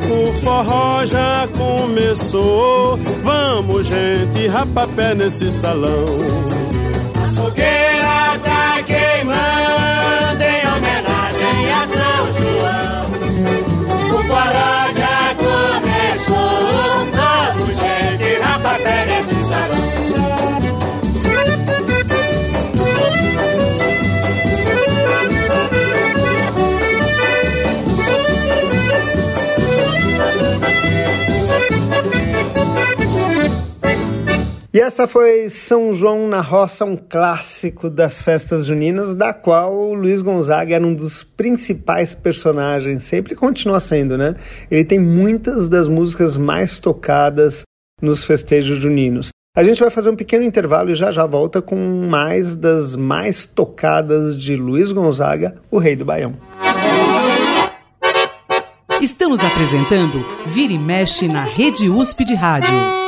O 0.06 0.34
forró 0.44 1.04
já 1.04 1.48
começou. 1.58 3.00
Vamos, 3.24 3.88
gente, 3.88 4.46
rapapé 4.48 5.16
nesse 5.16 5.52
salão. 5.52 6.06
Fogueira 7.44 8.40
tá 8.42 8.82
queimando 8.86 10.44
em 10.44 10.66
homenagem 10.66 11.72
a 11.74 11.86
São 11.92 12.32
João. 12.40 13.04
O 14.18 14.24
forró 14.24 14.88
já 14.96 15.36
começou. 15.36 17.04
Vamos, 17.12 17.76
gente, 17.76 18.40
rapapé 18.40 19.06
nesse 19.08 19.36
salão. 19.44 19.94
E 34.74 34.80
essa 34.80 35.06
foi 35.06 35.50
São 35.50 35.94
João 35.94 36.28
na 36.28 36.42
Roça, 36.42 36.84
um 36.84 36.98
clássico 36.98 37.92
das 37.92 38.24
festas 38.24 38.66
juninas, 38.66 39.14
da 39.14 39.32
qual 39.32 39.72
o 39.72 39.94
Luiz 39.94 40.20
Gonzaga 40.20 40.74
era 40.74 40.84
um 40.84 40.96
dos 40.96 41.24
principais 41.24 42.16
personagens, 42.16 43.04
sempre 43.04 43.36
continua 43.36 43.80
sendo, 43.80 44.18
né? 44.18 44.34
Ele 44.72 44.84
tem 44.84 45.00
muitas 45.00 45.70
das 45.70 45.88
músicas 45.88 46.36
mais 46.38 46.80
tocadas 46.80 47.62
nos 48.02 48.24
festejos 48.24 48.80
juninos. 48.80 49.30
A 49.56 49.64
gente 49.64 49.80
vai 49.80 49.92
fazer 49.92 50.10
um 50.10 50.16
pequeno 50.16 50.44
intervalo 50.44 50.90
e 50.90 50.96
já 50.96 51.12
já 51.12 51.28
volta 51.28 51.62
com 51.62 51.78
mais 52.10 52.56
das 52.56 52.96
mais 52.96 53.46
tocadas 53.46 54.36
de 54.36 54.56
Luiz 54.56 54.92
Gonzaga, 54.92 55.56
o 55.70 55.78
Rei 55.78 55.96
do 55.96 56.04
Baião. 56.04 56.34
Estamos 59.00 59.44
apresentando 59.44 60.26
Vira 60.48 60.74
e 60.74 60.80
Mexe 60.80 61.28
na 61.28 61.44
Rede 61.44 61.92
USP 61.92 62.26
de 62.26 62.34
Rádio. 62.34 63.03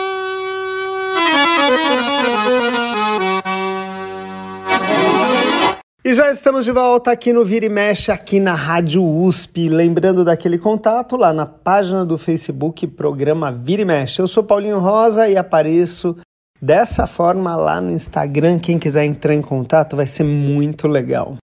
E 6.04 6.14
já 6.14 6.30
estamos 6.30 6.66
de 6.66 6.72
volta 6.72 7.10
aqui 7.12 7.34
no 7.34 7.44
Vira 7.44 7.66
e 7.66 7.70
Mexe, 7.70 8.12
aqui 8.12 8.40
na 8.40 8.54
Rádio 8.54 9.04
USP. 9.04 9.68
Lembrando 9.70 10.24
daquele 10.24 10.60
contato 10.60 11.18
lá 11.18 11.34
na 11.34 11.48
página 11.48 12.06
do 12.06 12.16
Facebook, 12.16 12.86
programa 12.86 13.52
Vira 13.52 13.82
e 13.82 13.86
Mexe. 13.86 14.22
Eu 14.22 14.28
sou 14.28 14.44
Paulinho 14.44 14.78
Rosa 14.78 15.28
e 15.28 15.36
apareço 15.36 16.16
dessa 16.62 17.08
forma 17.08 17.56
lá 17.56 17.82
no 17.82 17.92
Instagram. 17.92 18.60
Quem 18.60 18.78
quiser 18.78 19.06
entrar 19.06 19.34
em 19.34 19.42
contato 19.42 19.96
vai 19.96 20.06
ser 20.06 20.24
muito 20.24 20.88
legal. 20.88 21.38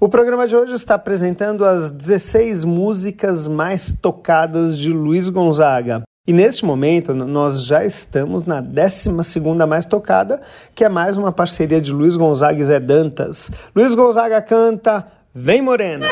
O 0.00 0.08
programa 0.08 0.48
de 0.48 0.56
hoje 0.56 0.72
está 0.72 0.94
apresentando 0.94 1.62
as 1.62 1.90
16 1.90 2.64
músicas 2.64 3.46
mais 3.46 3.92
tocadas 4.00 4.78
de 4.78 4.90
Luiz 4.90 5.28
Gonzaga. 5.28 6.02
E 6.30 6.32
neste 6.32 6.64
momento 6.64 7.12
nós 7.12 7.64
já 7.64 7.84
estamos 7.84 8.44
na 8.44 8.60
12 8.60 9.10
mais 9.66 9.84
tocada, 9.84 10.40
que 10.76 10.84
é 10.84 10.88
mais 10.88 11.16
uma 11.16 11.32
parceria 11.32 11.80
de 11.80 11.92
Luiz 11.92 12.16
Gonzaga 12.16 12.62
e 12.62 12.64
Zé 12.64 12.78
Dantas. 12.78 13.50
Luiz 13.74 13.96
Gonzaga 13.96 14.40
canta 14.40 15.04
Vem 15.34 15.60
Morena. 15.60 16.06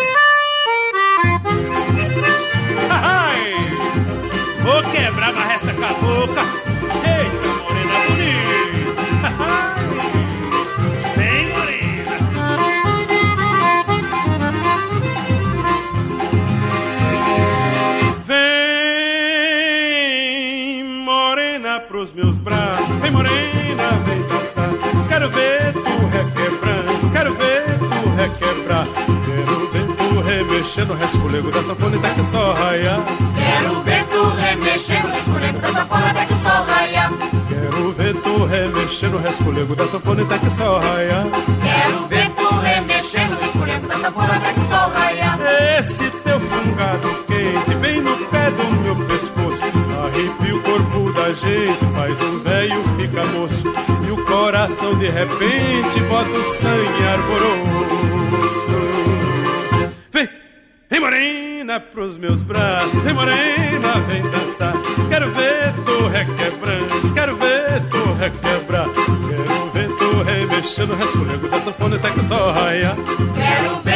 Remexendo 30.78 30.92
o 30.92 30.96
resfolego 30.96 31.50
da 31.50 31.62
sanfona 31.62 31.96
até 31.96 32.14
que 32.14 32.20
o 32.20 32.24
sol 32.26 32.52
raia. 32.54 32.96
Quero 33.34 33.82
ver 33.82 34.04
tu 34.04 34.30
remexendo 34.34 35.08
o 35.08 35.10
resfolego 35.10 35.58
da 35.60 35.72
sanfona 35.72 36.10
até 36.10 36.26
que 36.26 36.34
o 36.34 36.38
sol 36.38 36.64
raia. 36.64 37.10
Quero 37.48 37.92
ver 37.92 38.14
tu 38.16 38.44
remexendo 38.44 39.16
o 39.16 39.20
resfolego 39.20 39.74
da 39.74 39.88
sanfona 39.88 40.22
até 40.22 40.38
que 40.38 40.46
o 40.46 40.50
sol 40.50 40.78
raia. 40.78 41.26
Quero 41.62 42.06
ver 42.06 42.30
tu 42.30 42.60
remexendo 42.60 43.36
o 43.36 43.40
resfolego 43.40 43.86
da 43.88 43.98
sanfona 43.98 44.28
que 44.28 44.38
o 44.38 44.42
sol 44.42 44.42
raia. 44.42 44.47
Faz 51.98 52.20
um 52.22 52.38
velho 52.38 52.84
fica 52.96 53.24
moço 53.24 53.64
e 54.06 54.12
o 54.12 54.24
coração 54.24 54.96
de 55.00 55.06
repente 55.08 56.00
bota 56.08 56.30
o 56.30 56.44
sangue 56.54 57.04
arboroso. 57.12 57.98
Vem 60.90 61.00
morena 61.00 61.80
pros 61.80 62.16
meus 62.16 62.40
braços, 62.40 62.94
vem 63.02 63.14
morena, 63.14 63.92
vem 64.08 64.22
dançar. 64.22 64.74
Quero 65.08 65.30
ver 65.32 65.74
tu 65.84 66.06
requebrando, 66.06 67.14
quero 67.14 67.36
ver 67.36 67.80
tu 67.90 68.12
requebrar. 68.14 68.86
Quero 68.88 69.70
ver 69.72 69.88
tu 69.98 70.22
remexendo, 70.22 70.94
resfolego 70.94 71.48
da 71.48 71.60
sanfona 71.60 71.96
até 71.96 72.10
que 72.10 72.24
sol 72.24 72.52
raia. 72.52 72.94
Quero 73.36 73.76
ver 73.82 73.87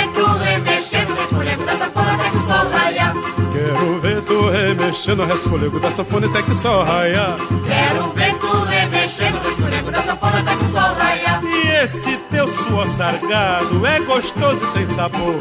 tu 4.92 4.96
remexendo, 4.96 5.24
resfolego 5.24 5.80
da 5.80 5.90
sanfona 5.90 6.26
até 6.26 6.42
que 6.42 6.50
o 6.50 6.56
sol 6.56 6.84
raia. 6.84 7.36
Quero 7.66 8.12
ver 8.12 8.34
tu 8.34 8.64
remexendo, 8.64 9.38
resfolego 9.38 9.90
da 9.90 10.02
sanfona 10.02 10.38
até 10.40 10.56
que 10.56 10.64
o 10.64 10.68
sol 10.68 10.94
raia. 10.94 11.40
E 11.44 11.84
esse 11.84 12.16
teu 12.30 12.48
suor 12.48 12.86
sargado 12.88 13.86
é 13.86 14.00
gostoso 14.00 14.62
e 14.62 14.72
tem 14.72 14.86
sabor. 14.94 15.36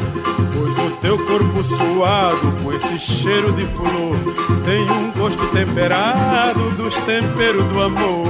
Pois 0.54 0.78
o 0.78 0.96
teu 1.00 1.18
corpo 1.26 1.62
suado 1.64 2.52
com 2.62 2.72
esse 2.72 2.98
cheiro 2.98 3.52
de 3.52 3.66
flor 3.66 4.16
tem 4.64 4.90
um 4.90 5.10
gosto 5.12 5.46
temperado 5.48 6.70
dos 6.70 6.94
temperos 7.00 7.64
do 7.68 7.82
amor. 7.82 8.26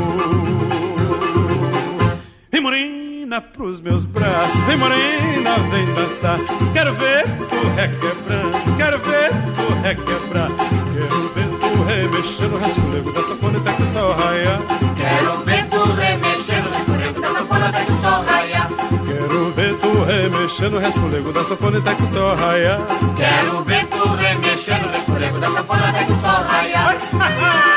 Vem 2.51 2.61
morena 2.61 3.41
pros 3.41 3.81
meus 3.81 4.05
braços, 4.05 4.61
vem 4.67 4.77
morena, 4.77 5.57
vem 5.71 5.87
dançar. 5.95 6.39
Quero 6.73 6.95
ver 6.95 7.25
tu 7.25 7.69
requebrando, 7.77 8.77
quero 8.77 8.99
ver 8.99 9.31
tu 9.31 9.73
requebrar. 9.83 10.22
Remexendo 12.23 12.55
o 12.55 12.59
resfolego 12.61 13.13
da 13.13 13.23
sanfona 13.25 13.59
até 13.59 13.73
que 13.73 13.83
o 13.83 13.93
sol 13.93 14.13
raia. 14.13 14.59
Quero 14.97 15.45
ver 15.45 15.67
tu 15.67 15.93
remexendo 15.93 16.69
o 16.69 16.73
resfolego 16.73 17.21
da 17.21 17.29
sanfona 17.33 17.69
até 17.69 17.85
que 17.85 17.93
o 17.93 17.97
sol 17.97 18.25
raia. 18.25 18.69
Quero 19.05 19.51
ver 19.51 19.75
tu 19.75 20.05
remexendo 20.05 20.77
o 20.77 20.79
resfolego 20.79 21.33
da 21.33 21.45
sanfona 21.45 21.79
até 21.79 21.95
que 21.97 22.03
o 22.05 22.07
sol 22.07 22.37
raia. 22.37 22.79
Quero 23.17 23.65
ver 23.65 23.87
tu 23.87 24.09
remexendo 24.15 24.87
o 24.87 24.93
resfolego 24.93 25.39
da 25.41 25.51
sanfona 25.51 25.89
até 25.89 26.05
que 26.05 26.13
o 26.13 26.21
sol 26.21 26.45
raia. 26.47 27.63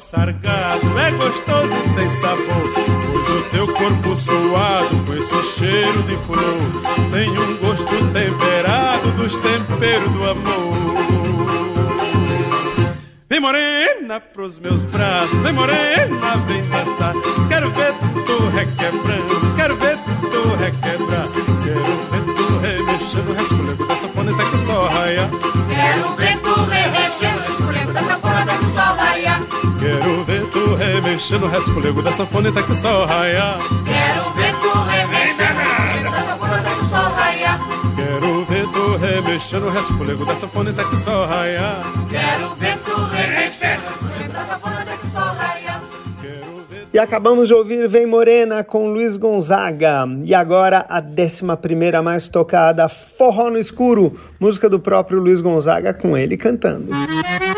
sargado 0.00 0.98
é 0.98 1.10
gostoso 1.12 1.72
e 1.72 1.94
tem 1.94 2.20
sabor. 2.20 2.72
Pois 3.12 3.30
o 3.30 3.50
teu 3.50 3.66
corpo 3.68 4.16
suado 4.16 5.04
com 5.06 5.14
esse 5.14 5.58
cheiro 5.58 6.02
de 6.02 6.16
flor 6.26 7.10
tem 7.12 7.30
um 7.30 7.56
gosto 7.58 8.12
temperado 8.12 9.10
dos 9.12 9.36
temperos 9.36 10.12
do 10.12 10.28
amor. 10.28 10.96
Vem 13.28 13.40
morena 13.40 14.20
pros 14.20 14.58
meus 14.58 14.82
braços, 14.82 15.38
vem 15.38 15.52
morena, 15.52 16.36
vem 16.46 16.62
dançar. 16.68 17.14
Quero 17.48 17.70
ver 17.70 17.92
tu 18.26 18.48
requebrando, 18.48 19.54
quero 19.56 19.76
ver 19.76 19.96
tu 20.20 20.56
requebrar. 20.56 21.26
Quero 21.64 21.84
ver 22.10 22.34
tu 22.34 22.58
remexendo 22.58 23.32
resfolego 23.34 23.86
da 23.86 23.94
sanfona 23.96 24.32
até 24.32 24.44
que 24.44 24.70
o 24.70 24.86
raia. 24.88 25.30
Quero 25.68 26.16
ver 26.16 26.25
tu 31.16 31.22
remexendo 31.22 31.46
o 31.46 31.48
resfolego 31.48 32.02
da 32.02 32.12
sanfona 32.12 32.52
que 32.52 32.72
o 32.72 32.76
sol 32.76 33.06
raia. 33.06 33.54
Quero 33.86 34.30
ver 34.34 34.54
tu 34.60 34.78
remexendo 34.78 36.10
da 36.10 36.22
sanfona 36.22 36.56
até 36.56 36.70
que 36.70 36.82
o 36.82 36.86
sol 36.86 37.08
raia. 37.08 37.58
Quero 37.96 38.44
ver 38.44 38.66
tu 38.66 38.96
remexendo 38.98 39.66
o 39.66 39.70
resfolego 39.70 40.24
da 40.26 40.34
sanfona 40.34 40.70
até 40.70 40.84
que 40.84 40.94
o 40.94 40.98
sol 40.98 41.26
raia. 41.26 41.72
Quero 42.10 42.54
ver 42.56 42.78
tu 42.78 43.00
remexendo 43.00 43.82
o 43.82 44.06
resfolego 44.06 44.32
da 44.32 44.44
sanfona 44.44 44.76
até 44.82 44.96
que 44.96 45.06
o 45.06 45.10
sol 45.10 45.22
raia. 45.22 45.80
Quero 46.20 46.64
ver 46.68 46.86
E 46.92 46.98
acabamos 46.98 47.48
de 47.48 47.54
ouvir 47.54 47.88
Vem 47.88 48.04
Morena 48.04 48.62
com 48.62 48.92
Luiz 48.92 49.16
Gonzaga. 49.16 50.06
E 50.22 50.34
agora 50.34 50.84
a 50.86 51.00
11 51.00 51.44
mais 52.04 52.28
tocada, 52.28 52.88
Forró 52.90 53.50
no 53.50 53.58
Escuro, 53.58 54.18
música 54.38 54.68
do 54.68 54.78
próprio 54.78 55.18
Luiz 55.18 55.40
Gonzaga 55.40 55.94
com 55.94 56.14
ele 56.14 56.36
cantando. 56.36 56.90
O 56.92 57.55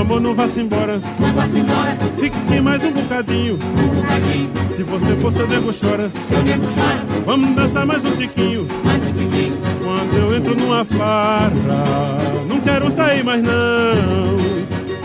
amor, 0.00 0.20
não 0.20 0.34
vá-se 0.34 0.60
embora. 0.60 1.00
Não 1.18 1.32
vá-se 1.34 1.58
embora. 1.58 1.96
Fique 2.18 2.60
mais 2.60 2.82
um 2.84 2.92
bocadinho. 2.92 3.54
Um 3.54 3.88
bocadinho. 3.88 4.50
Se 4.76 4.82
você 4.82 5.16
for, 5.16 5.32
seu 5.32 5.46
nego 5.46 5.72
chora. 5.72 6.10
Seu 6.28 6.42
nego 6.42 6.64
chora. 6.74 7.22
Vamos 7.26 7.54
dançar 7.54 7.86
mais 7.86 8.04
um 8.04 8.16
tiquinho. 8.16 8.66
Mais 8.84 9.02
um 9.06 9.12
tiquinho. 9.12 9.58
Quando 9.82 10.16
eu 10.16 10.36
entro 10.36 10.54
numa 10.56 10.84
farra, 10.84 11.50
não 12.48 12.60
quero 12.60 12.90
sair 12.90 13.24
mais 13.24 13.42
não. 13.42 14.36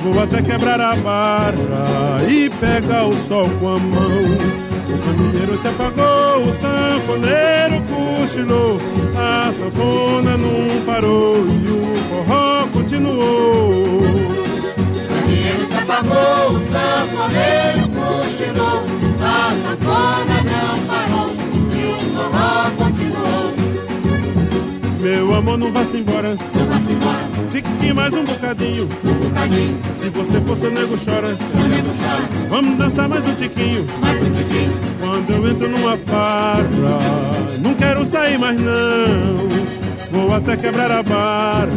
Vou 0.03 0.21
até 0.21 0.41
quebrar 0.41 0.79
a 0.79 0.95
barra 0.95 2.23
e 2.29 2.49
pegar 2.49 3.05
o 3.05 3.13
sol 3.27 3.49
com 3.60 3.69
a 3.69 3.79
mão. 3.79 4.65
O 4.88 4.97
caminheiro 4.99 5.58
se 5.58 5.67
apagou, 5.67 6.43
o 6.43 6.53
sanfoneiro 6.53 7.81
cochilou, 7.89 8.79
a 9.17 9.51
sanfona 9.51 10.38
não 10.38 10.81
parou 10.86 11.38
e 11.47 11.67
o 11.67 11.95
forró 12.10 12.67
continuou. 12.71 14.44
Apagou, 15.88 16.48
o 16.50 16.60
sanfoneiro 16.71 17.88
cochilou, 17.93 18.82
a 19.21 19.54
sanfona 19.62 20.38
não 20.41 20.74
parou 20.88 21.30
e 21.71 21.93
o 21.93 22.00
forró 22.10 22.71
continuou. 22.76 23.54
Meu 25.00 25.36
amor, 25.36 25.60
não 25.60 25.71
vá-se 25.71 25.98
embora. 25.98 26.30
Não 26.30 26.65
vá-se 26.65 26.91
embora. 26.91 27.30
Fique 27.52 27.93
mais 27.93 28.12
um 28.15 28.24
bocadinho. 28.24 28.89
Um 29.06 29.13
bocadinho. 29.13 29.80
Se 30.02 30.10
você 30.10 30.41
for, 30.41 30.58
seu 30.58 30.71
nego 30.71 30.98
chora. 30.98 31.38
Seu 31.38 31.67
nego 31.67 31.89
chora. 32.02 32.48
Vamos 32.50 32.78
dançar 32.78 33.08
mais 33.08 33.28
um 33.28 33.36
tiquinho. 33.36 33.86
Mais 34.02 34.19
um 34.24 34.32
tiquinho. 34.32 34.74
Quando 35.00 35.30
eu 35.30 35.48
entro 35.52 35.69
numa 35.69 35.98
farra, 35.98 36.63
não 37.62 37.76
quero 37.76 38.04
sair 38.08 38.39
mais 38.39 38.60
não. 38.60 39.48
Vou 40.12 40.34
até 40.34 40.58
quebrar 40.58 40.89
a 40.89 41.04
barra 41.04 41.69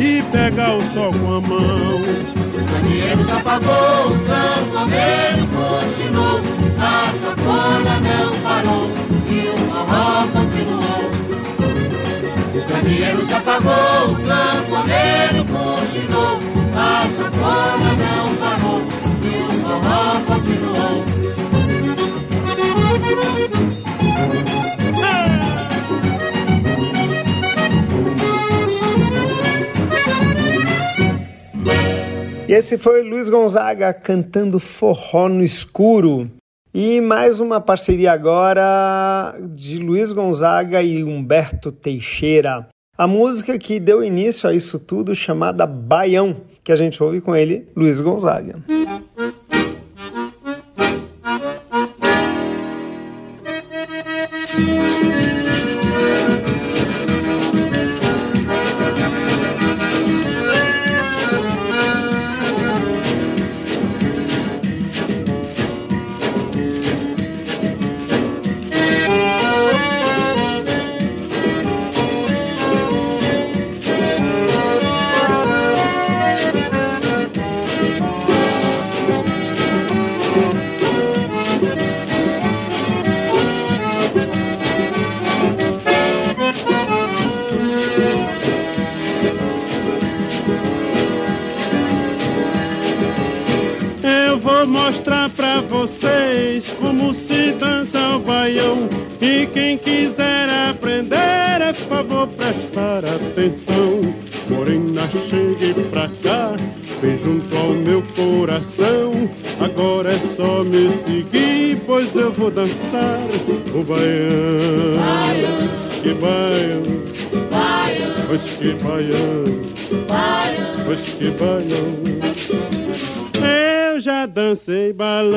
e 0.00 0.22
pegar 0.30 0.76
o 0.76 0.80
sol 0.94 1.12
com 1.12 1.34
a 1.34 1.40
mão. 1.40 2.41
O 2.92 2.94
candeeiro 2.94 3.24
se 3.24 3.32
apagou, 3.32 4.04
o 4.04 4.18
sanfoneiro 4.26 5.48
continuou, 5.48 6.42
a 6.78 7.10
sanfona 7.10 7.94
não 8.00 8.28
parou 8.42 8.84
e 9.30 9.48
o 9.48 9.56
forró 9.70 10.28
continuou. 10.34 11.04
O 12.54 12.60
candeeiro 12.70 13.24
se 13.24 13.32
apagou, 13.32 14.12
o 14.12 14.16
sanfoneiro 14.26 15.40
continuou, 15.46 16.36
a 16.76 17.08
sanfona 17.16 17.90
não 17.96 18.24
parou 18.36 18.80
e 19.22 19.26
o 19.40 19.52
forró 19.62 20.20
continuou. 20.26 20.92
Esse 32.52 32.76
foi 32.76 33.00
Luiz 33.00 33.30
Gonzaga 33.30 33.94
cantando 33.94 34.58
Forró 34.58 35.26
no 35.26 35.42
Escuro. 35.42 36.30
E 36.74 37.00
mais 37.00 37.40
uma 37.40 37.62
parceria 37.62 38.12
agora 38.12 39.34
de 39.54 39.78
Luiz 39.78 40.12
Gonzaga 40.12 40.82
e 40.82 41.02
Humberto 41.02 41.72
Teixeira. 41.72 42.68
A 42.98 43.06
música 43.08 43.58
que 43.58 43.80
deu 43.80 44.04
início 44.04 44.50
a 44.50 44.52
isso 44.52 44.78
tudo, 44.78 45.14
chamada 45.14 45.66
Baião, 45.66 46.42
que 46.62 46.70
a 46.70 46.76
gente 46.76 47.02
ouve 47.02 47.22
com 47.22 47.34
ele, 47.34 47.66
Luiz 47.74 47.98
Gonzaga. 48.02 48.62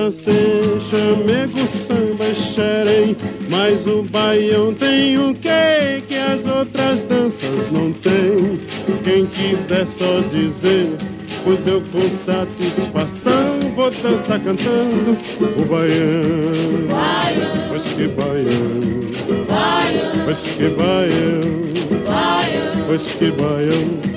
Balancei, 0.05 0.61
chamego, 0.89 1.67
samba, 1.67 2.33
xerém 2.33 3.15
Mas 3.49 3.87
o 3.87 4.03
baião 4.03 4.73
tem 4.73 5.17
o 5.17 5.33
que 5.33 6.01
que 6.07 6.15
as 6.15 6.45
outras 6.45 7.01
danças 7.03 7.71
não 7.71 7.91
têm 7.91 8.57
Quem 9.03 9.25
quiser 9.25 9.87
só 9.87 10.19
dizer, 10.31 10.95
pois 11.43 11.65
eu 11.67 11.81
com 11.91 12.09
satisfação 12.09 13.59
Vou 13.75 13.89
dançar 13.91 14.39
cantando 14.39 15.17
o 15.39 15.65
baião, 15.65 16.87
baião. 16.89 17.67
Pois 17.69 17.83
que 17.83 18.07
baião, 18.07 19.45
baião. 19.47 20.25
Pois 20.25 20.39
que 20.39 20.69
baião, 20.69 22.05
baião. 22.05 22.85
Pois 22.87 23.01
que 23.01 23.31
baião 23.31 24.14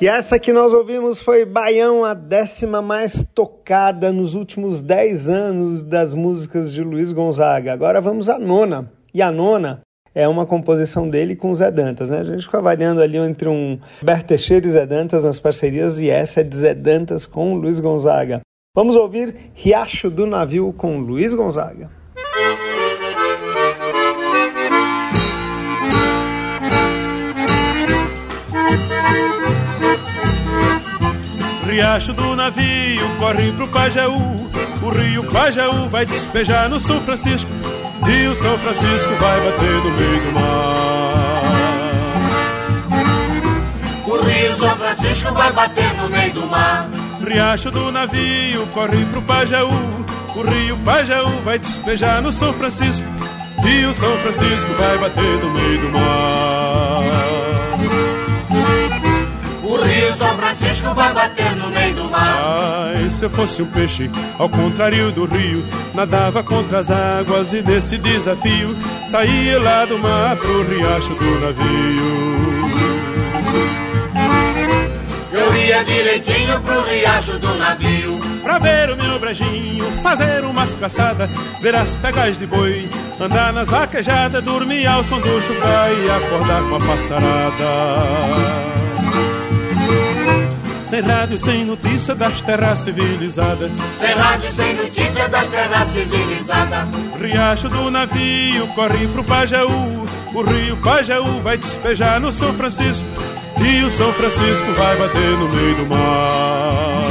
E 0.00 0.06
essa 0.06 0.38
que 0.38 0.52
nós 0.52 0.72
ouvimos 0.72 1.20
foi 1.20 1.44
Baião, 1.44 2.04
a 2.04 2.14
décima 2.14 2.80
mais 2.80 3.24
tocada 3.34 4.12
nos 4.12 4.34
últimos 4.34 4.80
10 4.80 5.28
anos 5.28 5.82
das 5.82 6.14
músicas 6.14 6.72
de 6.72 6.84
Luiz 6.84 7.12
Gonzaga. 7.12 7.72
Agora 7.72 8.00
vamos 8.00 8.28
à 8.28 8.38
nona. 8.38 8.92
E 9.12 9.20
a 9.20 9.32
nona 9.32 9.85
é 10.16 10.26
uma 10.26 10.46
composição 10.46 11.10
dele 11.10 11.36
com 11.36 11.50
o 11.50 11.54
Zé 11.54 11.70
Dantas, 11.70 12.08
né? 12.08 12.20
A 12.20 12.24
gente 12.24 12.40
ficou 12.40 12.58
avaliando 12.58 13.02
ali 13.02 13.18
entre 13.18 13.50
um 13.50 13.78
Berto 14.02 14.28
Teixeira 14.28 14.66
e 14.66 14.70
Zé 14.70 14.86
Dantas 14.86 15.24
nas 15.24 15.38
parcerias 15.38 16.00
e 16.00 16.08
essa 16.08 16.40
é 16.40 16.42
de 16.42 16.56
Zé 16.56 16.74
Dantas 16.74 17.26
com 17.26 17.54
Luiz 17.54 17.78
Gonzaga. 17.78 18.40
Vamos 18.74 18.96
ouvir 18.96 19.50
Riacho 19.54 20.08
do 20.08 20.26
Navio 20.26 20.72
com 20.72 20.98
Luiz 20.98 21.34
Gonzaga. 21.34 21.90
Riacho 31.76 32.14
do 32.14 32.34
navio 32.34 33.06
corre 33.18 33.52
pro 33.52 33.68
Pajeú, 33.68 34.16
o 34.82 34.88
rio 34.88 35.22
Pajeú 35.24 35.90
vai 35.90 36.06
despejar 36.06 36.70
no 36.70 36.80
São 36.80 36.98
Francisco 37.02 37.50
e 38.08 38.26
o 38.28 38.34
São 38.34 38.56
Francisco 38.56 39.10
vai 39.20 39.40
bater 39.42 39.84
no 39.84 39.90
meio 39.90 40.22
do 40.22 40.32
mar. 40.32 41.42
O 44.06 44.24
rio 44.24 44.54
São 44.54 44.74
Francisco 44.74 45.34
vai 45.34 45.52
bater 45.52 45.94
no 45.98 46.08
meio 46.08 46.32
do 46.32 46.46
mar. 46.46 46.88
Riacho 47.20 47.70
do 47.70 47.92
navio 47.92 48.66
corre 48.68 49.04
pro 49.12 49.20
Pajeú, 49.20 49.68
o 50.34 50.42
rio 50.48 50.78
Pajeú 50.78 51.28
vai 51.44 51.58
despejar 51.58 52.22
no 52.22 52.32
São 52.32 52.54
Francisco 52.54 53.06
e 53.68 53.84
o 53.84 53.92
São 53.92 54.16
Francisco 54.20 54.72
vai 54.78 54.96
bater 54.96 55.44
no 55.44 55.50
meio 55.50 55.80
do 55.82 55.90
mar. 55.90 56.55
São 60.16 60.34
Francisco 60.38 60.94
vai 60.94 61.12
bater 61.12 61.54
no 61.56 61.68
meio 61.68 61.94
do 61.94 62.04
mar. 62.04 62.40
Ai, 62.96 63.08
se 63.10 63.24
eu 63.24 63.30
fosse 63.30 63.62
um 63.62 63.66
peixe, 63.66 64.10
ao 64.38 64.48
contrário 64.48 65.12
do 65.12 65.26
rio, 65.26 65.62
nadava 65.94 66.42
contra 66.42 66.78
as 66.78 66.90
águas 66.90 67.52
e 67.52 67.60
nesse 67.60 67.98
desafio 67.98 68.74
saía 69.10 69.60
lá 69.60 69.84
do 69.84 69.98
mar 69.98 70.34
pro 70.36 70.62
riacho 70.68 71.14
do 71.14 71.40
navio. 71.40 72.66
Eu 75.32 75.54
ia 75.54 75.84
direitinho 75.84 76.60
pro 76.62 76.82
riacho 76.82 77.38
do 77.38 77.54
navio. 77.56 78.18
Pra 78.42 78.58
ver 78.58 78.90
o 78.90 78.96
meu 78.96 79.18
brejinho, 79.18 79.84
fazer 80.02 80.44
umas 80.44 80.74
caçadas, 80.76 81.28
ver 81.60 81.74
as 81.74 81.94
pegas 81.96 82.38
de 82.38 82.46
boi, 82.46 82.88
andar 83.20 83.52
nas 83.52 83.68
vaquejadas, 83.68 84.42
dormir 84.42 84.86
ao 84.86 85.04
som 85.04 85.20
do 85.20 85.42
chucai 85.42 85.92
e 85.92 86.10
acordar 86.10 86.62
com 86.62 86.76
a 86.76 86.80
passarada. 86.80 88.75
Sem 90.86 91.00
rádio, 91.00 91.36
sem 91.36 91.64
notícia 91.64 92.14
das 92.14 92.40
terras 92.42 92.78
civilizadas. 92.78 93.72
Sem 93.98 94.14
rádio, 94.14 94.52
sem 94.52 94.74
notícia 94.76 95.28
das 95.28 95.48
terras 95.48 95.88
civilizadas. 95.88 96.88
Riacho 97.20 97.68
do 97.68 97.90
navio 97.90 98.68
corre 98.68 99.08
pro 99.08 99.24
Pajeú. 99.24 100.06
O 100.32 100.42
rio 100.42 100.76
Pajeú 100.76 101.42
vai 101.42 101.58
despejar 101.58 102.20
no 102.20 102.30
São 102.30 102.54
Francisco. 102.54 103.04
E 103.60 103.82
o 103.82 103.90
São 103.90 104.12
Francisco 104.12 104.72
vai 104.76 104.96
bater 104.96 105.30
no 105.38 105.48
meio 105.48 105.74
do 105.74 105.86
mar. 105.86 107.02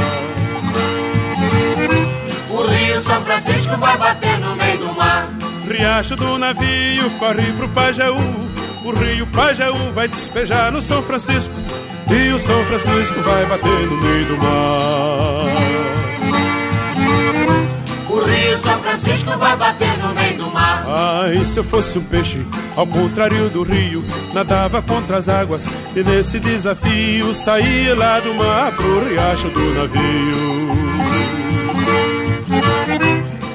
O 2.48 2.66
rio 2.66 3.00
São 3.02 3.24
Francisco 3.26 3.76
vai 3.76 3.98
bater 3.98 4.38
no 4.38 4.56
meio 4.56 4.78
do 4.78 4.94
mar. 4.94 5.28
Riacho 5.68 6.16
do 6.16 6.38
navio 6.38 7.10
corre 7.18 7.52
pro 7.52 7.68
Pajeú. 7.68 8.16
O 8.86 8.92
rio 8.92 9.26
Pajeú 9.26 9.92
vai 9.92 10.08
despejar 10.08 10.72
no 10.72 10.80
São 10.80 11.02
Francisco. 11.02 11.54
E 12.08 12.32
o 12.32 12.38
São 12.38 12.64
Francisco 12.66 13.20
vai 13.22 13.46
bater 13.46 13.86
no 13.86 13.96
meio 13.96 14.26
do 14.26 14.36
mar. 14.38 15.46
O 18.08 18.20
rio 18.20 18.56
São 18.58 18.80
Francisco 18.80 19.38
vai 19.38 19.56
bater 19.56 19.98
no 19.98 20.14
meio 20.14 20.38
do 20.38 20.50
mar. 20.50 20.84
Ai, 20.86 21.44
se 21.44 21.58
eu 21.58 21.64
fosse 21.64 21.98
um 21.98 22.04
peixe, 22.04 22.46
ao 22.76 22.86
contrário 22.86 23.50
do 23.50 23.62
rio, 23.62 24.04
nadava 24.32 24.80
contra 24.80 25.18
as 25.18 25.28
águas 25.28 25.66
e 25.94 26.02
nesse 26.02 26.38
desafio 26.38 27.34
saía 27.34 27.94
lá 27.94 28.20
do 28.20 28.32
mar 28.34 28.72
pro 28.72 29.08
riacho 29.08 29.48
do 29.48 29.74
navio. 29.74 30.76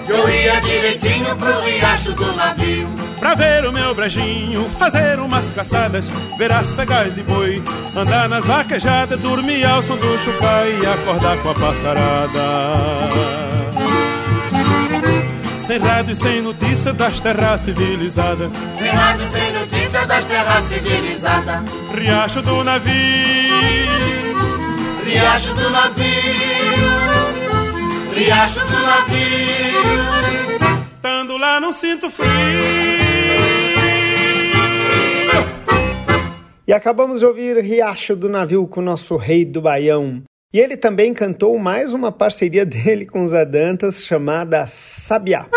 Eu 0.09 0.29
ia 0.29 0.60
direitinho 0.71 1.35
pro 1.35 1.61
riacho 1.61 2.13
do 2.13 2.35
navio. 2.35 2.87
Pra 3.19 3.35
ver 3.35 3.65
o 3.65 3.71
meu 3.71 3.93
brejinho, 3.93 4.67
fazer 4.79 5.19
umas 5.19 5.49
caçadas, 5.51 6.09
ver 6.37 6.51
as 6.51 6.71
pegais 6.71 7.13
de 7.13 7.21
boi, 7.23 7.61
andar 7.95 8.27
nas 8.27 8.45
vaquejadas, 8.45 9.19
dormir 9.19 9.63
ao 9.65 9.81
som 9.83 9.95
do 9.95 10.19
chupai 10.19 10.79
e 10.81 10.85
acordar 10.85 11.37
com 11.37 11.49
a 11.49 11.53
passarada. 11.53 12.41
Sem 15.67 15.79
rádio 15.79 16.13
e 16.13 16.15
sem 16.15 16.41
notícia 16.41 16.93
das 16.93 17.19
terras 17.19 17.61
civilizadas. 17.61 18.51
Sem 18.77 18.89
rádio, 18.89 19.27
sem 19.31 19.53
notícia 19.53 20.05
das 20.05 20.25
terras 20.25 20.63
civilizadas. 20.65 21.61
Riacho 21.93 22.41
do 22.41 22.63
navio, 22.63 22.91
Riacho 25.05 25.53
do 25.53 25.69
navio. 25.69 26.01
Riacho 28.15 28.59
do 28.59 28.79
navio. 28.81 30.60
Tando 31.01 31.37
lá 31.37 31.59
não 31.59 31.73
sinto 31.73 32.11
frio. 32.11 32.29
E 36.67 36.73
acabamos 36.73 37.19
de 37.19 37.25
ouvir 37.25 37.57
Riacho 37.57 38.15
do 38.15 38.29
Navio 38.29 38.67
com 38.67 38.79
o 38.79 38.83
nosso 38.83 39.17
rei 39.17 39.43
do 39.43 39.61
Baião. 39.61 40.21
E 40.53 40.59
ele 40.59 40.77
também 40.77 41.13
cantou 41.13 41.57
mais 41.57 41.93
uma 41.93 42.11
parceria 42.11 42.63
dele 42.65 43.05
com 43.05 43.27
Zé 43.27 43.45
Dantas 43.45 44.03
chamada 44.03 44.67
Sabiá. 44.67 45.47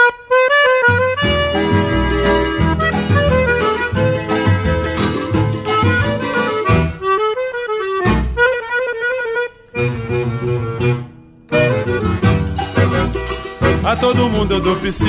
A 13.94 13.96
todo 13.96 14.28
mundo 14.28 14.54
eu 14.54 14.60
dou 14.60 14.74
psiu, 14.74 15.06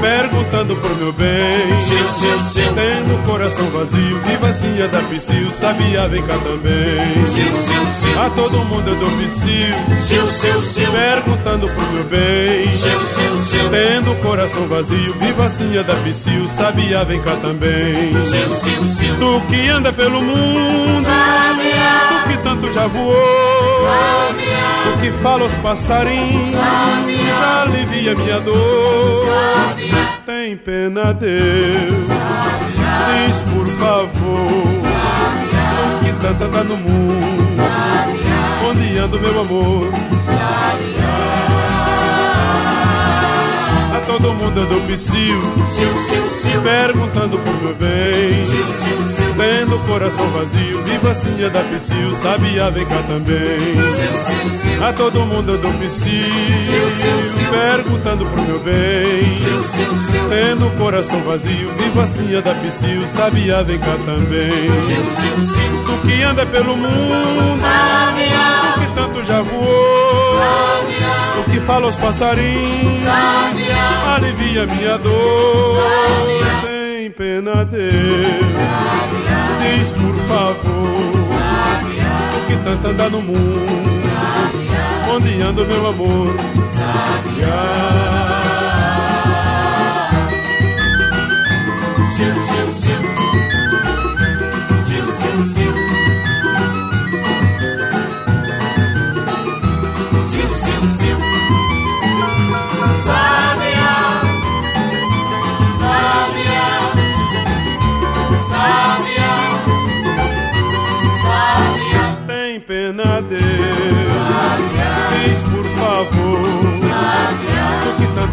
perguntando 0.00 0.74
por 0.74 0.96
meu 0.96 1.12
bem. 1.12 1.78
Sil, 1.78 2.02
sil, 2.10 2.40
sil. 2.50 2.66
Tendo 2.74 3.14
o 3.14 3.22
coração 3.22 3.64
vazio, 3.66 4.18
vivacinha 4.24 4.88
da 4.88 4.98
psiu, 5.02 5.48
sabia, 5.52 6.08
vem 6.08 6.20
cá 6.22 6.34
também. 6.34 6.98
Sil, 7.30 7.54
sil, 7.62 7.86
sil. 7.94 8.18
A 8.20 8.30
todo 8.30 8.58
mundo 8.64 8.88
eu 8.88 8.96
dou 8.96 9.08
psiu, 9.10 10.90
perguntando 10.90 11.68
por 11.68 11.92
meu 11.92 12.04
bem. 12.04 12.72
Sil, 12.74 12.98
sil, 13.06 13.34
sil. 13.46 13.70
Tendo 13.70 14.10
o 14.10 14.16
coração 14.16 14.66
vazio, 14.66 15.14
vivacinha 15.14 15.84
da 15.84 15.94
psiu, 15.94 16.44
sabia, 16.48 17.04
vem 17.04 17.22
cá 17.22 17.36
também. 17.36 18.18
Sil, 18.26 18.50
sil, 18.50 18.82
sil. 18.98 19.14
Tu 19.16 19.40
que 19.48 19.68
anda 19.68 19.92
pelo 19.92 20.20
mundo, 20.20 21.04
Sabiá. 21.04 22.08
tu 22.08 22.28
que 22.30 22.36
tanto 22.38 22.72
já 22.72 22.88
voou, 22.88 23.14
Sabiá. 23.86 24.82
tu 24.82 25.00
que 25.00 25.12
fala 25.22 25.42
aos 25.44 25.52
passarinhos, 25.54 26.54
já 27.28 27.62
alivia 27.62 28.14
minha 28.14 28.40
dor. 28.40 29.26
Tem 30.26 30.56
pena, 30.56 31.12
Deus, 31.14 32.08
diz 33.08 33.42
por 33.42 33.66
favor, 33.78 34.68
tu 35.70 36.04
que 36.04 36.12
tanto 36.20 36.44
anda 36.44 36.64
no 36.64 36.76
mundo, 36.76 37.62
onde 38.68 38.98
anda 38.98 39.18
meu 39.18 39.40
amor? 39.40 39.88
A 40.30 41.57
todo 44.08 44.32
mundo 44.32 44.60
eu 44.60 44.66
dou 44.66 44.80
psiu, 44.82 45.38
perguntando 46.62 47.38
por 47.38 47.54
meu 47.62 47.74
bem. 47.74 48.42
Sil, 48.42 48.64
sil, 48.72 49.00
sil. 49.12 49.32
Tendo 49.36 49.76
o 49.76 49.78
coração 49.80 50.26
vazio, 50.30 50.82
vivacinha 50.82 51.50
da 51.50 51.60
psiu, 51.64 52.10
sabia, 52.16 52.70
vem 52.70 52.86
cá 52.86 53.02
também. 53.06 53.58
A 54.82 54.92
todo 54.94 55.20
mundo 55.26 55.52
eu 55.52 55.58
dou 55.58 55.72
psiu, 55.74 57.50
perguntando 57.50 58.24
pro 58.24 58.42
meu 58.42 58.58
bem. 58.60 59.36
Tendo 60.30 60.66
o 60.68 60.70
coração 60.72 61.20
vazio, 61.20 61.70
vivacinha 61.76 62.40
da 62.40 62.54
psiu, 62.54 63.06
sabia, 63.08 63.62
vem 63.62 63.78
cá 63.78 63.94
também. 64.06 64.70
Tu 65.84 66.08
que 66.08 66.22
anda 66.22 66.46
pelo 66.46 66.76
mundo, 66.76 67.60
Sabiá. 67.60 68.74
tu 68.74 68.80
que 68.80 68.86
tanto 68.94 69.24
já 69.26 69.42
voou, 69.42 70.38
Sabiá. 70.38 71.32
tu 71.34 71.50
que 71.50 71.60
fala 71.60 71.86
aos 71.86 71.96
passarinhos, 71.96 73.02
Sabiá. 73.04 73.77
Alivia 74.18 74.66
minha 74.66 74.98
dor. 74.98 75.78
Tem 76.62 76.88
Tem 77.08 77.10
pena 77.10 77.64
Deus, 77.64 78.26
diz 79.60 79.92
por 79.92 80.14
favor, 80.26 80.92
o 82.36 82.46
que 82.46 82.56
tanto 82.64 82.88
anda 82.88 83.08
no 83.08 83.22
mundo, 83.22 83.66
onde 85.14 85.40
anda 85.40 85.64
meu 85.64 85.88
amor? 85.88 86.34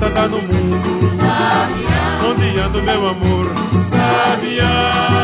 Sabiá. 0.05 0.27
no 0.27 0.41
mundo. 0.41 1.17
Sabiá. 1.17 2.19
Onde 2.29 2.59
anda 2.59 2.81
meu 2.81 3.07
amor? 3.07 3.45
Sabiá. 3.89 5.15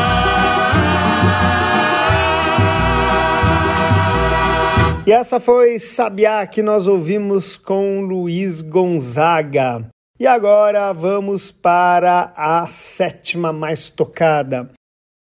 E 5.06 5.12
essa 5.12 5.38
foi 5.38 5.78
Sabiá 5.78 6.44
que 6.48 6.62
nós 6.62 6.88
ouvimos 6.88 7.56
com 7.56 8.00
Luiz 8.00 8.60
Gonzaga. 8.60 9.86
E 10.18 10.26
agora 10.26 10.92
vamos 10.92 11.52
para 11.52 12.32
a 12.36 12.66
sétima 12.66 13.52
mais 13.52 13.88
tocada. 13.88 14.70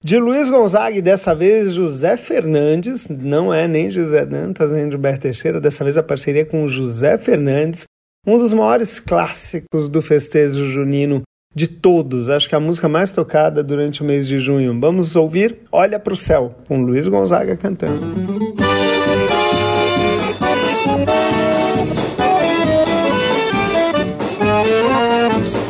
De 0.03 0.19
Luiz 0.19 0.51
Gonzaga 0.51 0.99
e 0.99 1.03
dessa 1.03 1.35
vez 1.35 1.73
José 1.73 2.17
Fernandes, 2.17 3.09
não 3.09 3.55
é 3.55 3.69
nem 3.69 3.91
José 3.91 4.27
Dantas 4.27 4.73
nem 4.73 4.91
Gilberto 4.91 5.23
Teixeira, 5.23 5.61
dessa 5.61 5.83
vez 5.85 5.97
a 5.97 6.03
parceria 6.03 6.45
com 6.45 6.69
José 6.69 7.17
Fernandes, 7.17 7.85
um 8.27 8.39
dos 8.39 8.53
maiores 8.53 8.99
clássicos 9.01 9.89
do 9.89 10.01
festejo 10.01 10.71
junino 10.71 11.23
de 11.55 11.69
todos, 11.69 12.29
acho 12.29 12.49
que 12.49 12.55
a 12.55 12.61
música 12.61 12.89
mais 12.89 13.13
tocada 13.13 13.63
durante 13.63 14.03
o 14.03 14.05
mês 14.05 14.27
de 14.27 14.41
junho. 14.41 14.79
Vamos 14.81 15.15
ouvir 15.15 15.59
Olha 15.71 16.01
para 16.01 16.13
o 16.13 16.17
Céu, 16.17 16.55
com 16.67 16.83
Luiz 16.83 17.07
Gonzaga 17.07 17.57
cantando. 17.57 18.45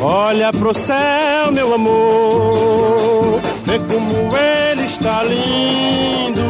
Olha 0.01 0.51
pro 0.51 0.73
céu, 0.73 1.51
meu 1.51 1.73
amor, 1.73 3.39
vê 3.65 3.79
como 3.79 4.37
ele 4.37 4.81
está 4.85 5.23
lindo. 5.23 6.44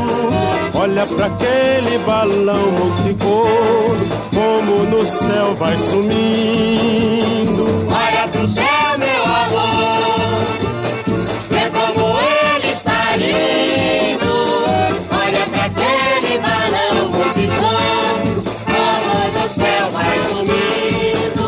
Olha 0.87 1.07
para 1.07 1.25
aquele 1.25 1.97
balão 2.05 2.71
multicor, 2.73 3.97
como 4.31 4.83
no 4.83 5.03
céu 5.03 5.55
vai 5.55 5.75
sumindo. 5.79 7.65
Olha 7.89 8.27
pro 8.27 8.47
céu, 8.47 8.99
meu 8.99 9.25
amor, 9.25 10.03
vê 11.49 11.71
como 11.71 12.19
ele 12.19 12.71
está 12.71 13.17
lindo. 13.17 14.31
Olha 15.09 15.43
para 15.49 15.65
aquele 15.65 16.37
balão 16.37 17.09
multicor, 17.09 18.21
como 18.69 19.09
no 19.33 19.45
céu 19.49 19.85
vai 19.91 20.19
sumindo. 20.29 21.45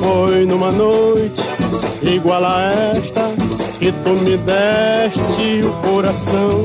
Foi 0.00 0.46
numa 0.46 0.70
noite 0.70 1.42
igual 2.02 2.44
a 2.44 2.68
esta 2.94 3.15
tu 4.06 4.12
me 4.22 4.36
deste 4.36 5.66
o 5.66 5.72
coração. 5.82 6.62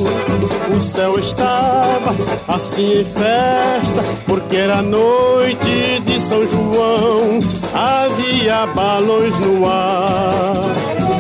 O 0.76 0.80
céu 0.80 1.18
estava 1.18 2.14
assim 2.48 3.00
em 3.00 3.04
festa, 3.04 4.04
porque 4.28 4.58
era 4.58 4.82
noite 4.84 6.02
de 6.06 6.22
São 6.22 6.46
João. 6.46 7.40
Havia 7.74 8.68
balões 8.68 9.40
no 9.40 9.68
ar, 9.68 10.54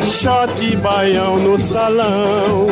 shot 0.05 0.75
baião 0.77 1.37
no 1.39 1.57
salão. 1.57 2.67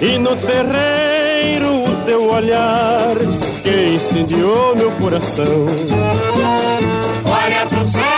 E 0.00 0.16
no 0.18 0.36
terreiro 0.36 1.82
o 1.82 2.04
teu 2.06 2.30
olhar 2.30 3.16
que 3.64 3.94
incendiou 3.94 4.76
meu 4.76 4.92
coração. 4.92 5.66
Olha 7.28 7.66
pro 7.66 7.88
céu, 7.88 8.15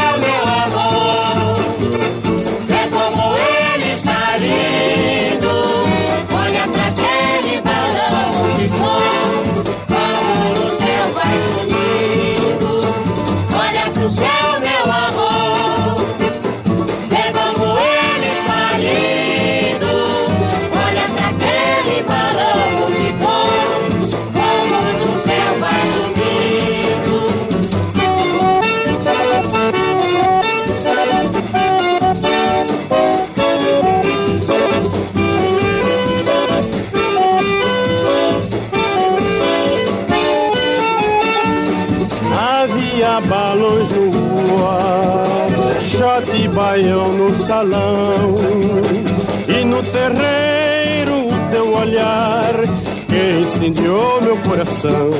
incendiou 53.68 54.22
meu 54.22 54.36
coração. 54.38 55.10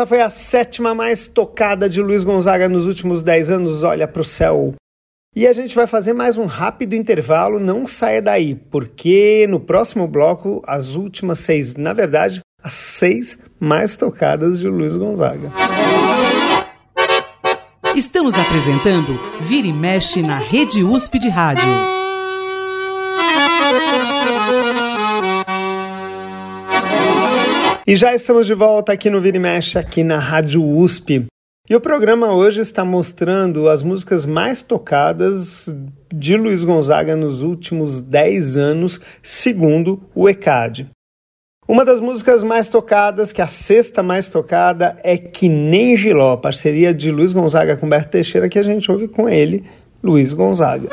Essa 0.00 0.06
foi 0.06 0.22
a 0.22 0.30
sétima 0.30 0.94
mais 0.94 1.26
tocada 1.26 1.86
de 1.86 2.00
Luiz 2.00 2.24
Gonzaga 2.24 2.70
nos 2.70 2.86
últimos 2.86 3.22
10 3.22 3.50
anos. 3.50 3.82
Olha 3.82 4.08
para 4.08 4.22
o 4.22 4.24
céu. 4.24 4.72
E 5.36 5.46
a 5.46 5.52
gente 5.52 5.74
vai 5.74 5.86
fazer 5.86 6.14
mais 6.14 6.38
um 6.38 6.46
rápido 6.46 6.94
intervalo. 6.94 7.60
Não 7.60 7.84
saia 7.84 8.22
daí, 8.22 8.54
porque 8.54 9.46
no 9.50 9.60
próximo 9.60 10.08
bloco, 10.08 10.62
as 10.66 10.94
últimas 10.94 11.40
seis, 11.40 11.76
na 11.76 11.92
verdade, 11.92 12.40
as 12.62 12.72
seis 12.72 13.38
mais 13.58 13.94
tocadas 13.94 14.58
de 14.58 14.68
Luiz 14.68 14.96
Gonzaga. 14.96 15.52
Estamos 17.94 18.38
apresentando 18.38 19.20
Vira 19.42 19.66
e 19.66 19.72
Mexe 19.72 20.22
na 20.22 20.38
Rede 20.38 20.82
USP 20.82 21.18
de 21.18 21.28
Rádio. 21.28 21.68
E 27.90 27.96
já 27.96 28.14
estamos 28.14 28.46
de 28.46 28.54
volta 28.54 28.92
aqui 28.92 29.10
no 29.10 29.20
Vira 29.20 29.36
e 29.36 29.40
Mexe, 29.40 29.76
aqui 29.76 30.04
na 30.04 30.16
Rádio 30.16 30.64
USP. 30.64 31.26
E 31.68 31.74
o 31.74 31.80
programa 31.80 32.32
hoje 32.32 32.60
está 32.60 32.84
mostrando 32.84 33.68
as 33.68 33.82
músicas 33.82 34.24
mais 34.24 34.62
tocadas 34.62 35.68
de 36.14 36.36
Luiz 36.36 36.62
Gonzaga 36.62 37.16
nos 37.16 37.42
últimos 37.42 38.00
10 38.00 38.56
anos, 38.56 39.00
segundo 39.24 40.08
o 40.14 40.28
ECAD. 40.28 40.88
Uma 41.66 41.84
das 41.84 42.00
músicas 42.00 42.44
mais 42.44 42.68
tocadas, 42.68 43.32
que 43.32 43.40
é 43.40 43.44
a 43.44 43.48
sexta 43.48 44.04
mais 44.04 44.28
tocada, 44.28 44.96
é 45.02 45.18
Que 45.18 45.48
Nem 45.48 45.96
Giló, 45.96 46.36
parceria 46.36 46.94
de 46.94 47.10
Luiz 47.10 47.32
Gonzaga 47.32 47.76
com 47.76 47.88
Berto 47.88 48.10
Teixeira, 48.10 48.48
que 48.48 48.60
a 48.60 48.62
gente 48.62 48.88
ouve 48.88 49.08
com 49.08 49.28
ele, 49.28 49.64
Luiz 50.00 50.32
Gonzaga. 50.32 50.88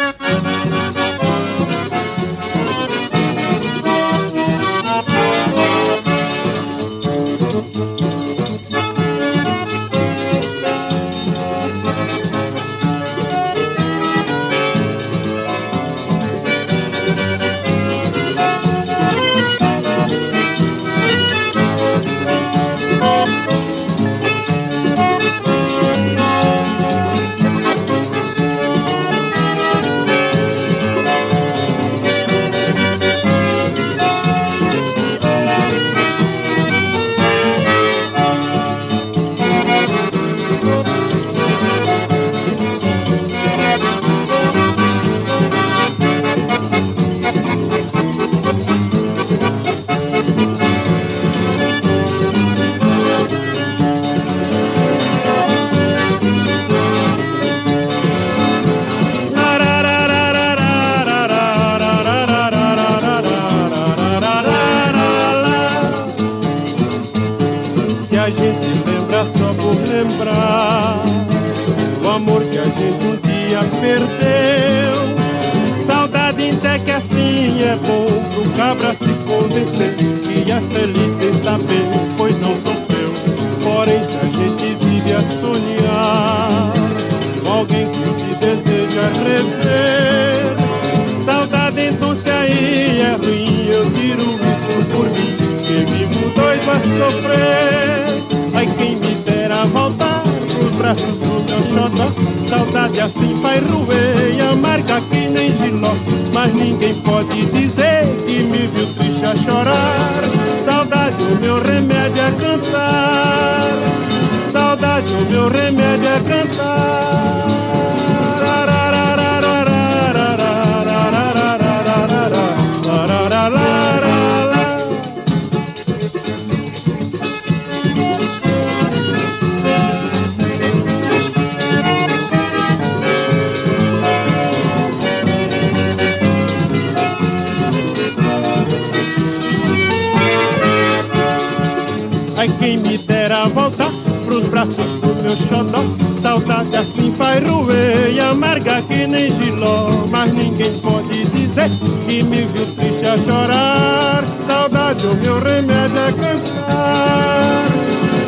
Braços 144.58 144.91
do 145.01 145.22
meu 145.22 145.38
xodó. 145.38 145.84
Saudade 146.22 146.76
assim 146.76 147.12
vai 147.12 147.39
roer 147.39 148.12
e 148.14 148.20
amarga 148.20 148.82
que 148.82 149.05
nem 149.05 149.32
giló. 149.36 150.08
Mas 150.10 150.34
ninguém 150.34 150.80
pode 150.80 151.26
dizer 151.26 151.70
que 152.08 152.24
me 152.24 152.45
viu 152.45 152.66
triste 152.76 153.05
a 153.05 153.18
chorar. 153.20 154.24
Saudade 154.47 155.05
o 155.05 155.16
meu 155.16 155.39
remédio 155.39 155.99
é 155.99 156.12
cantar. 156.12 157.66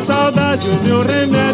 Saudade 0.06 0.68
o 0.68 0.84
meu 0.84 1.02
remédio 1.02 1.49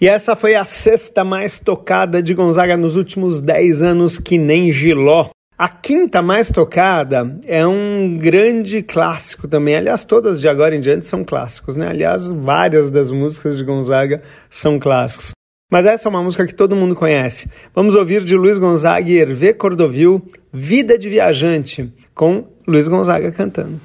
E 0.00 0.06
essa 0.06 0.36
foi 0.36 0.54
a 0.54 0.64
sexta 0.64 1.24
mais 1.24 1.58
tocada 1.58 2.22
de 2.22 2.32
Gonzaga 2.32 2.76
nos 2.76 2.94
últimos 2.94 3.42
10 3.42 3.82
anos, 3.82 4.16
que 4.16 4.38
nem 4.38 4.70
Giló. 4.70 5.30
A 5.58 5.68
quinta 5.68 6.22
mais 6.22 6.52
tocada 6.52 7.36
é 7.44 7.66
um 7.66 8.16
grande 8.16 8.80
clássico 8.80 9.48
também. 9.48 9.74
Aliás, 9.74 10.04
todas 10.04 10.40
de 10.40 10.48
agora 10.48 10.76
em 10.76 10.80
diante 10.80 11.06
são 11.06 11.24
clássicos, 11.24 11.76
né? 11.76 11.88
Aliás, 11.88 12.30
várias 12.30 12.90
das 12.90 13.10
músicas 13.10 13.56
de 13.56 13.64
Gonzaga 13.64 14.22
são 14.48 14.78
clássicos. 14.78 15.32
Mas 15.70 15.84
essa 15.84 16.08
é 16.08 16.10
uma 16.10 16.22
música 16.22 16.46
que 16.46 16.54
todo 16.54 16.76
mundo 16.76 16.94
conhece. 16.94 17.50
Vamos 17.74 17.96
ouvir 17.96 18.22
de 18.22 18.36
Luiz 18.36 18.56
Gonzaga 18.56 19.10
e 19.10 19.18
Hervé 19.18 19.52
Cordovil, 19.52 20.22
Vida 20.52 20.96
de 20.96 21.08
Viajante, 21.08 21.92
com 22.14 22.46
Luiz 22.68 22.86
Gonzaga 22.86 23.32
cantando. 23.32 23.80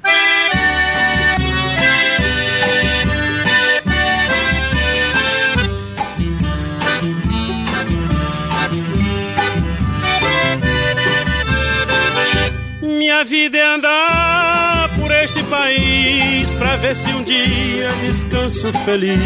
Minha 13.14 13.24
vida 13.26 13.56
é 13.56 13.74
andar 13.76 14.90
por 14.98 15.08
este 15.12 15.40
país 15.44 16.50
pra 16.58 16.76
ver 16.78 16.96
se 16.96 17.08
um 17.14 17.22
dia 17.22 17.88
descanso 18.02 18.72
feliz, 18.84 19.20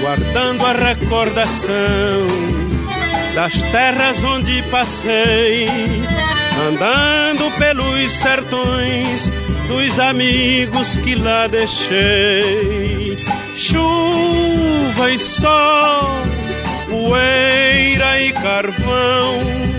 guardando 0.00 0.64
a 0.64 0.72
recordação 0.72 1.68
das 3.34 3.52
terras 3.52 4.24
onde 4.24 4.62
passei, 4.70 5.68
andando 6.70 7.50
pelos 7.58 8.12
sertões 8.12 9.30
dos 9.68 9.98
amigos 9.98 10.96
que 10.96 11.16
lá 11.16 11.48
deixei. 11.48 13.14
Chuva 13.58 15.10
e 15.10 15.18
sol, 15.18 16.22
poeira 16.88 18.22
e 18.22 18.32
carvão 18.32 19.77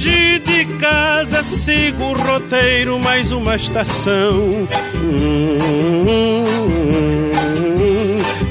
longe 0.00 0.38
de 0.40 0.64
casa, 0.78 1.42
sigo 1.42 2.04
o 2.04 2.14
roteiro, 2.14 2.98
mais 3.00 3.32
uma 3.32 3.56
estação. 3.56 4.48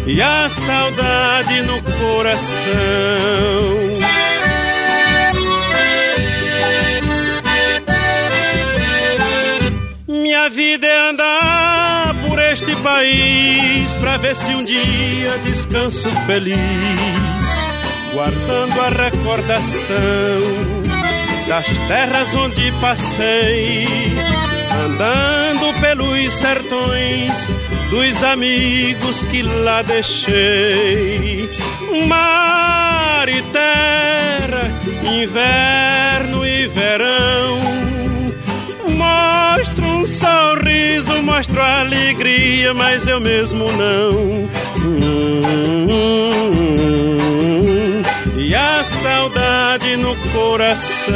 e 0.06 0.22
a 0.22 0.50
saudade 0.50 1.62
no 1.64 1.82
coração. 1.82 2.60
Minha 10.08 10.50
vida 10.50 10.86
é 10.86 11.10
andar 11.10 12.14
por 12.28 12.38
este 12.39 12.76
país 12.78 13.91
pra 14.00 14.18
ver 14.18 14.36
se 14.36 14.56
um 14.56 14.64
dia 14.64 15.38
descanso 15.45 16.10
feliz 16.28 16.58
guardando 18.14 18.82
a 18.82 18.89
recordação 18.89 20.89
das 21.50 21.66
terras 21.88 22.36
onde 22.36 22.72
passei, 22.74 23.88
andando 24.86 25.74
pelos 25.82 26.32
sertões 26.32 27.47
dos 27.89 28.24
amigos 28.24 29.26
que 29.26 29.41
lá 29.41 29.82
deixei. 29.82 31.50
Mar 32.06 33.28
e 33.28 33.41
terra, 33.41 34.72
inverno 35.04 36.45
e 36.45 36.68
verão. 36.68 37.58
Mostro 38.95 39.86
um 39.88 40.06
sorriso, 40.06 41.24
mostro 41.24 41.60
alegria, 41.60 42.76
mas 42.76 43.08
eu 43.08 43.20
mesmo 43.20 43.66
não. 43.72 44.12
Hum, 44.78 45.00
hum, 45.10 45.88
hum 45.89 46.20
e 48.50 48.56
a 48.56 48.84
saudade 48.84 49.79
no 49.98 50.16
coração. 50.32 51.14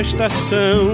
Estação. 0.00 0.90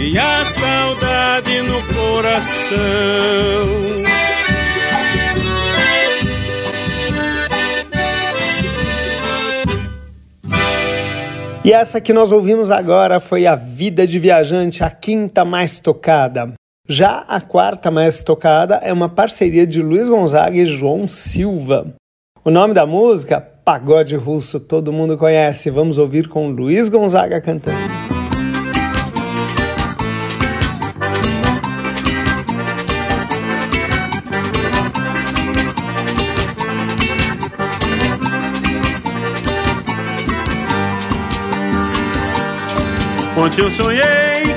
e 0.00 0.18
a 0.18 0.44
saudade 0.44 1.62
no 1.62 1.80
coração. 1.94 2.80
E 11.62 11.72
essa 11.72 12.00
que 12.00 12.12
nós 12.12 12.32
ouvimos 12.32 12.70
agora 12.70 13.20
foi 13.20 13.46
A 13.46 13.54
Vida 13.54 14.06
de 14.06 14.18
Viajante, 14.18 14.82
a 14.82 14.90
quinta 14.90 15.44
mais 15.44 15.78
tocada. 15.78 16.54
Já 16.88 17.18
a 17.28 17.40
quarta 17.40 17.90
mais 17.90 18.22
tocada 18.22 18.76
é 18.82 18.92
uma 18.92 19.08
parceria 19.08 19.66
de 19.66 19.82
Luiz 19.82 20.08
Gonzaga 20.08 20.56
e 20.56 20.64
João 20.64 21.06
Silva. 21.06 21.94
O 22.42 22.50
nome 22.50 22.72
da 22.72 22.86
música, 22.86 23.46
pagode 23.70 24.16
russo 24.16 24.58
todo 24.58 24.92
mundo 24.92 25.16
conhece. 25.16 25.70
Vamos 25.70 25.96
ouvir 25.96 26.26
com 26.26 26.48
Luiz 26.48 26.88
Gonzaga 26.88 27.40
cantando. 27.40 27.78
Ontem 43.36 43.62
eu 43.62 43.70
sonhei 43.70 44.02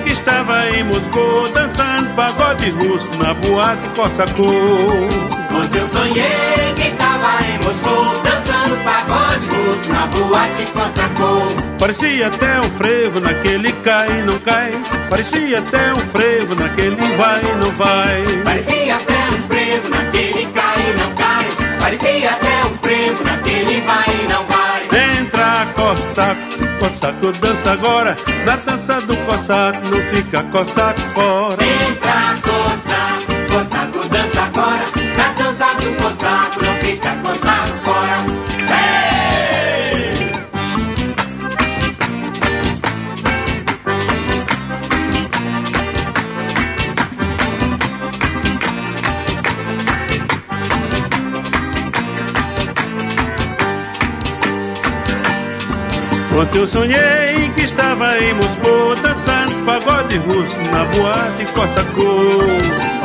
que 0.03 0.11
estava 0.11 0.71
em 0.71 0.83
Moscou 0.85 1.49
dançando 1.49 2.15
pagode 2.15 2.67
russo 2.71 3.07
na 3.19 3.35
boate 3.35 3.89
Cossacô. 3.95 4.43
Ontem 4.43 5.79
eu 5.79 5.87
sonhei 5.87 6.73
que 6.75 6.87
estava 6.87 7.45
em 7.45 7.63
Moscou 7.63 8.05
dançando 8.23 8.42
pagode 8.83 9.47
russo 9.47 9.89
na 9.89 10.07
boate 10.07 10.65
Cossacô. 10.67 11.63
Parecia 11.79 12.27
até 12.27 12.59
um 12.61 12.69
frevo 12.71 13.19
naquele 13.19 13.71
cai 13.83 14.09
e 14.09 14.21
não 14.23 14.39
cai. 14.39 14.71
Parecia 15.09 15.59
até 15.59 15.93
um 15.93 16.07
frevo 16.07 16.55
naquele 16.55 16.95
vai 17.17 17.41
e 17.41 17.55
não 17.57 17.71
vai. 17.71 18.23
Parecia 18.43 18.95
até 18.95 19.29
um 19.29 19.41
frevo 19.47 19.89
naquele 19.89 20.45
cai 20.51 20.89
e 20.89 20.99
não 20.99 21.15
cai. 21.15 21.45
Parecia 21.79 22.29
até 22.31 22.65
um 22.65 22.75
frevo 22.77 23.23
naquele 23.23 23.81
vai 23.81 24.05
e 24.07 24.27
não 24.31 24.45
vai. 24.45 24.63
Entra, 25.19 25.67
cossaco, 25.75 26.41
cossaco 26.79 27.31
dança 27.33 27.71
agora. 27.71 28.17
Na 28.45 28.55
dança 28.55 29.01
do 29.01 29.17
cossaco 29.25 29.79
não 29.87 30.01
fica 30.13 30.43
cossaco 30.43 31.01
fora. 31.13 31.57
Entra, 31.63 32.37
cossaco, 32.41 32.52
Ontem 56.35 56.59
eu 56.59 56.67
sonhei 56.67 57.51
que 57.55 57.61
estava 57.61 58.17
em 58.17 58.33
Moscou 58.33 58.95
dançando 58.95 59.65
pagode 59.65 60.17
russo 60.17 60.57
na 60.71 60.83
boate 60.85 61.45
Cossacô. 61.53 62.09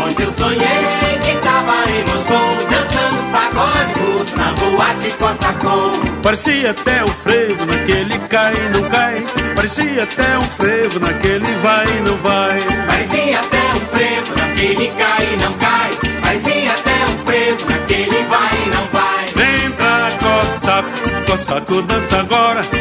Ontem 0.03 0.25
eu 0.25 0.33
sonhei 0.33 1.19
que 1.23 1.31
estava 1.37 1.91
em 1.91 2.05
Moscou 2.07 2.57
dançando 2.71 3.31
pagode 3.31 4.01
russo 4.01 4.37
na 4.37 4.53
boate 4.53 5.11
Cossacô. 5.19 6.19
Parecia 6.23 6.71
até 6.71 7.05
um 7.05 7.09
frevo 7.09 7.67
naquele 7.67 8.19
cai 8.29 8.55
e 8.55 8.71
não 8.71 8.83
cai. 8.91 9.25
Parecia 9.55 10.03
até 10.03 10.39
um 10.39 10.43
frevo 10.43 11.01
naquele 11.01 11.53
vai 11.63 11.87
e 11.87 12.01
não 12.01 12.17
vai. 12.17 12.61
Parecia 12.87 13.41
até 13.41 13.59
um 13.75 13.81
frevo 13.81 14.37
naquele 14.37 14.89
cai 14.89 15.29
e 15.33 15.37
não 15.37 15.53
cai. 15.55 15.91
Parecia 16.23 16.73
até 16.73 17.05
um 17.05 17.19
frevo 17.27 17.71
naquele 17.71 18.23
vai 18.25 18.51
e 18.65 18.69
não 18.71 18.85
vai. 18.87 19.27
Vem 19.37 19.71
pra 19.73 20.11
cossaco, 20.19 20.91
cossaco 21.27 21.83
dança 21.83 22.21
agora. 22.21 22.78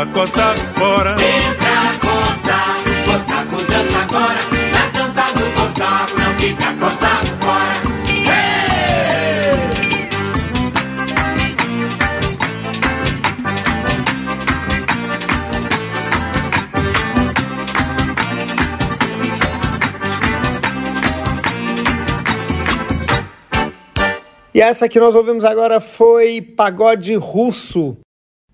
Fica 0.00 0.12
cossaco 0.12 0.60
fora. 0.78 1.12
Entra 1.12 1.98
cossaco, 2.00 2.90
cossaco 3.04 3.56
dança 3.66 3.98
agora. 3.98 4.40
Na 4.72 4.84
dança 4.98 5.24
do 5.34 5.44
cossaco 5.52 6.18
não 6.18 6.38
fica 6.38 6.72
cossaco 6.80 7.26
fora. 7.44 7.90
E 24.54 24.60
essa 24.62 24.88
que 24.88 24.98
nós 24.98 25.14
ouvimos 25.14 25.44
agora 25.44 25.78
foi 25.78 26.40
Pagode 26.40 27.14
Russo, 27.16 27.98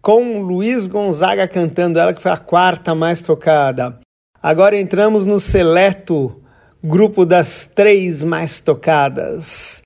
com 0.06 0.38
Luiz 0.38 0.86
Gonzaga 0.86 1.48
cantando 1.48 1.98
ela, 1.98 2.14
que 2.14 2.22
foi 2.22 2.30
a 2.30 2.36
quarta 2.36 2.94
mais 2.94 3.20
tocada. 3.20 3.98
Agora 4.40 4.80
entramos 4.80 5.26
no 5.26 5.40
seleto 5.40 6.40
grupo 6.80 7.26
das 7.26 7.68
três 7.74 8.22
mais 8.22 8.60
tocadas. 8.60 9.82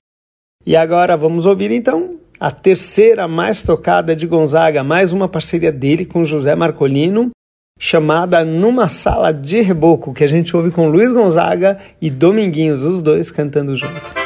E 0.63 0.77
agora 0.77 1.17
vamos 1.17 1.47
ouvir 1.47 1.71
então 1.71 2.19
a 2.39 2.51
terceira 2.51 3.27
mais 3.27 3.63
tocada 3.63 4.15
de 4.15 4.27
Gonzaga, 4.27 4.83
mais 4.83 5.11
uma 5.11 5.27
parceria 5.27 5.71
dele 5.71 6.05
com 6.05 6.23
José 6.23 6.53
Marcolino, 6.53 7.31
chamada 7.79 8.45
Numa 8.45 8.89
Sala 8.89 9.33
de 9.33 9.59
Reboco, 9.59 10.13
que 10.13 10.23
a 10.23 10.27
gente 10.27 10.55
ouve 10.55 10.69
com 10.69 10.87
Luiz 10.87 11.11
Gonzaga 11.11 11.79
e 11.99 12.11
Dominguinhos, 12.11 12.83
os 12.83 13.01
dois 13.01 13.31
cantando 13.31 13.75
junto. 13.75 14.20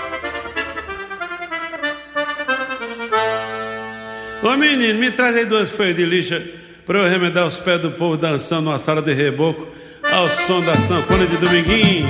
Ô 4.46 4.56
menino, 4.56 5.00
me 5.00 5.10
traz 5.10 5.36
aí 5.36 5.46
duas 5.46 5.72
folhas 5.72 5.96
de 5.96 6.06
lixa 6.06 6.40
pra 6.86 7.00
eu 7.00 7.10
remedar 7.10 7.48
os 7.48 7.58
pés 7.58 7.82
do 7.82 7.90
povo 7.90 8.16
dançando 8.16 8.66
numa 8.66 8.78
sala 8.78 9.02
de 9.02 9.12
reboco 9.12 9.68
ao 10.04 10.30
som 10.30 10.62
da 10.62 10.78
sanfona 10.78 11.26
de 11.26 11.36
Dominguinho. 11.38 12.08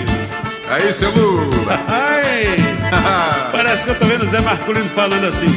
Aí, 0.68 0.92
seu 0.92 1.12
Lula. 1.12 1.80
Parece 3.54 3.86
que 3.86 3.92
eu 3.92 3.96
tô 3.96 4.06
vendo 4.06 4.26
o 4.26 4.28
Zé 4.28 4.42
Marculino 4.42 4.90
falando 4.90 5.24
assim: 5.24 5.48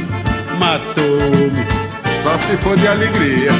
matou-me. 0.56 1.66
Só 2.22 2.38
se 2.38 2.56
for 2.58 2.76
de 2.76 2.86
alegria. 2.86 3.50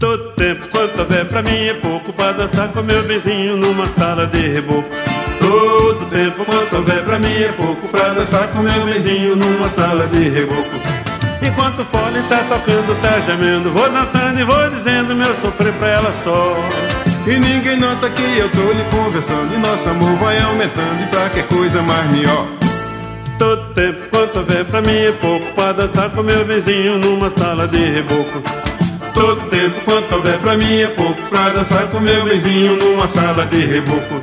Todo 0.00 0.32
tempo 0.32 0.66
quanto 0.72 0.98
houver 0.98 1.24
pra 1.24 1.40
mim 1.40 1.68
é 1.68 1.74
pouco 1.74 2.12
pra 2.12 2.32
dançar 2.32 2.66
com 2.72 2.82
meu 2.82 3.04
vizinho 3.04 3.56
numa 3.56 3.86
sala 3.86 4.26
de 4.26 4.40
reboco. 4.40 4.90
Todo 5.38 6.04
tempo 6.10 6.44
quanto 6.44 6.78
houver 6.78 7.04
pra 7.04 7.16
mim 7.20 7.44
é 7.44 7.52
pouco 7.52 7.86
pra 7.86 8.08
dançar 8.08 8.48
com 8.48 8.58
meu 8.58 8.86
vizinho 8.86 9.36
numa 9.36 9.68
sala 9.68 10.08
de 10.08 10.28
reboco. 10.30 10.78
Enquanto 11.40 11.82
o 11.82 11.84
fole 11.84 12.20
tá 12.28 12.38
tocando, 12.48 13.00
tá 13.00 13.20
gemendo, 13.20 13.70
vou 13.70 13.88
dançando 13.90 14.40
e 14.40 14.44
vou 14.44 14.70
dizendo 14.70 15.14
meu 15.14 15.34
sofrer 15.36 15.72
pra 15.74 15.88
ela 15.88 16.12
só. 16.24 16.56
E 17.26 17.38
ninguém 17.38 17.78
nota 17.78 18.08
que 18.10 18.38
eu 18.38 18.50
tô 18.50 18.72
lhe 18.72 18.84
conversando. 18.90 19.54
E 19.54 19.58
nosso 19.58 19.88
amor 19.88 20.16
vai 20.16 20.40
aumentando. 20.40 21.02
E 21.02 21.06
pra 21.06 21.28
que 21.28 21.42
coisa 21.42 21.82
mais 21.82 22.10
melhor? 22.10 22.46
Todo 23.38 23.72
tempo 23.74 24.08
quanto 24.10 24.38
houver 24.38 24.64
pra 24.64 24.80
mim 24.80 24.96
é 24.96 25.12
pouco 25.12 25.46
pra 25.54 25.72
dançar 25.72 26.10
com 26.10 26.22
meu 26.22 26.44
vizinho 26.44 26.98
numa 26.98 27.30
sala 27.30 27.68
de 27.68 27.78
reboco. 27.78 28.42
Todo 29.14 29.48
tempo 29.48 29.80
quanto 29.84 30.12
houver 30.14 30.38
pra 30.38 30.56
mim 30.56 30.80
é 30.80 30.86
pouco 30.88 31.22
pra 31.28 31.50
dançar 31.50 31.86
com 31.88 32.00
meu 32.00 32.24
vizinho 32.24 32.76
numa 32.76 33.06
sala 33.06 33.46
de 33.46 33.60
reboco. 33.60 34.20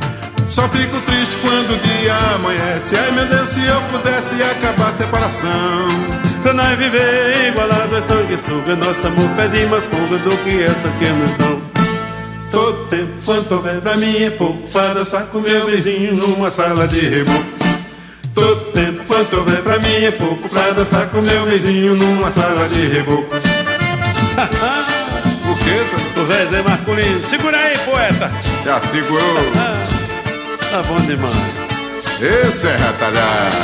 Só 0.48 0.68
fico 0.70 1.00
triste 1.02 1.38
quando 1.42 1.74
o 1.74 1.78
dia 1.80 2.16
amanhece. 2.36 2.96
Ai 2.96 3.12
meu 3.12 3.26
Deus, 3.26 3.50
se 3.50 3.64
eu 3.66 3.82
pudesse 3.92 4.36
acabar 4.42 4.90
a 4.90 4.92
separação. 4.92 6.26
Pra 6.46 6.54
nós 6.54 6.78
viver 6.78 7.48
igualado 7.48 7.98
é 7.98 8.02
sanguessuga 8.02 8.76
Nosso 8.76 9.08
amor 9.08 9.28
pede 9.36 9.66
mais 9.66 9.84
fuga 9.86 10.20
do 10.20 10.38
que 10.44 10.62
essa 10.62 10.90
que 11.00 11.06
nos 11.06 11.34
dão 11.38 11.60
Todo 12.52 12.88
tempo 12.88 13.14
quanto 13.26 13.56
houver 13.56 13.82
pra 13.82 13.98
mim 13.98 14.24
é 14.24 14.30
pouco. 14.30 14.68
Pra 14.70 14.94
dançar 14.94 15.24
com 15.24 15.40
meu 15.40 15.66
vizinho 15.66 16.14
numa 16.16 16.52
sala 16.52 16.88
de 16.88 17.00
reboco 17.00 17.44
Todo 18.36 18.72
tempo 18.74 19.04
quanto 19.08 19.38
houver 19.38 19.64
pra 19.64 19.80
mim 19.80 20.06
é 20.06 20.12
pouco. 20.12 20.48
Pra 20.48 20.70
dançar 20.70 21.08
com 21.08 21.20
meu 21.20 21.46
vizinho 21.46 21.96
numa 21.96 22.30
sala 22.30 22.68
de 22.68 22.90
reboco 22.90 23.34
O 25.50 25.56
que, 25.58 25.64
senhor? 25.64 26.06
O 26.16 26.28
Zé 26.28 26.62
Marculino 26.62 27.28
Segura 27.28 27.58
aí, 27.58 27.76
poeta. 27.80 28.30
Já 28.64 28.80
segurou. 28.82 29.95
Tá 30.76 30.84
bom 30.84 30.98
demais 30.98 31.34
Esse 32.22 32.68
é 32.68 32.76
retalhado. 32.76 33.56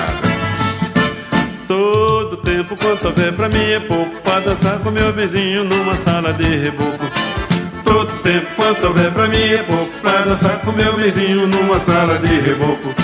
Todo 1.68 2.38
tempo 2.38 2.74
quanto 2.80 3.08
houver 3.08 3.34
pra 3.34 3.50
mim 3.50 3.70
é 3.70 3.82
pouco 3.82 4.18
Pra 4.22 4.40
dançar 4.40 4.80
com 4.80 4.92
meu 4.92 5.12
vizinho 5.12 5.66
numa 5.66 5.98
sala 5.98 6.32
de 6.32 6.46
reboco 6.46 7.06
Todo 7.84 8.14
tempo 8.24 8.48
quanto 8.56 8.88
houver 8.88 9.12
pra 9.12 9.28
mim 9.28 9.44
é 9.44 9.62
pouco 9.62 9.92
Pra 10.02 10.22
dançar 10.22 10.58
com 10.60 10.72
meu 10.72 10.96
vizinho 10.96 11.48
numa 11.48 11.82
sala 11.82 12.18
de 12.18 12.34
reboco 12.40 12.96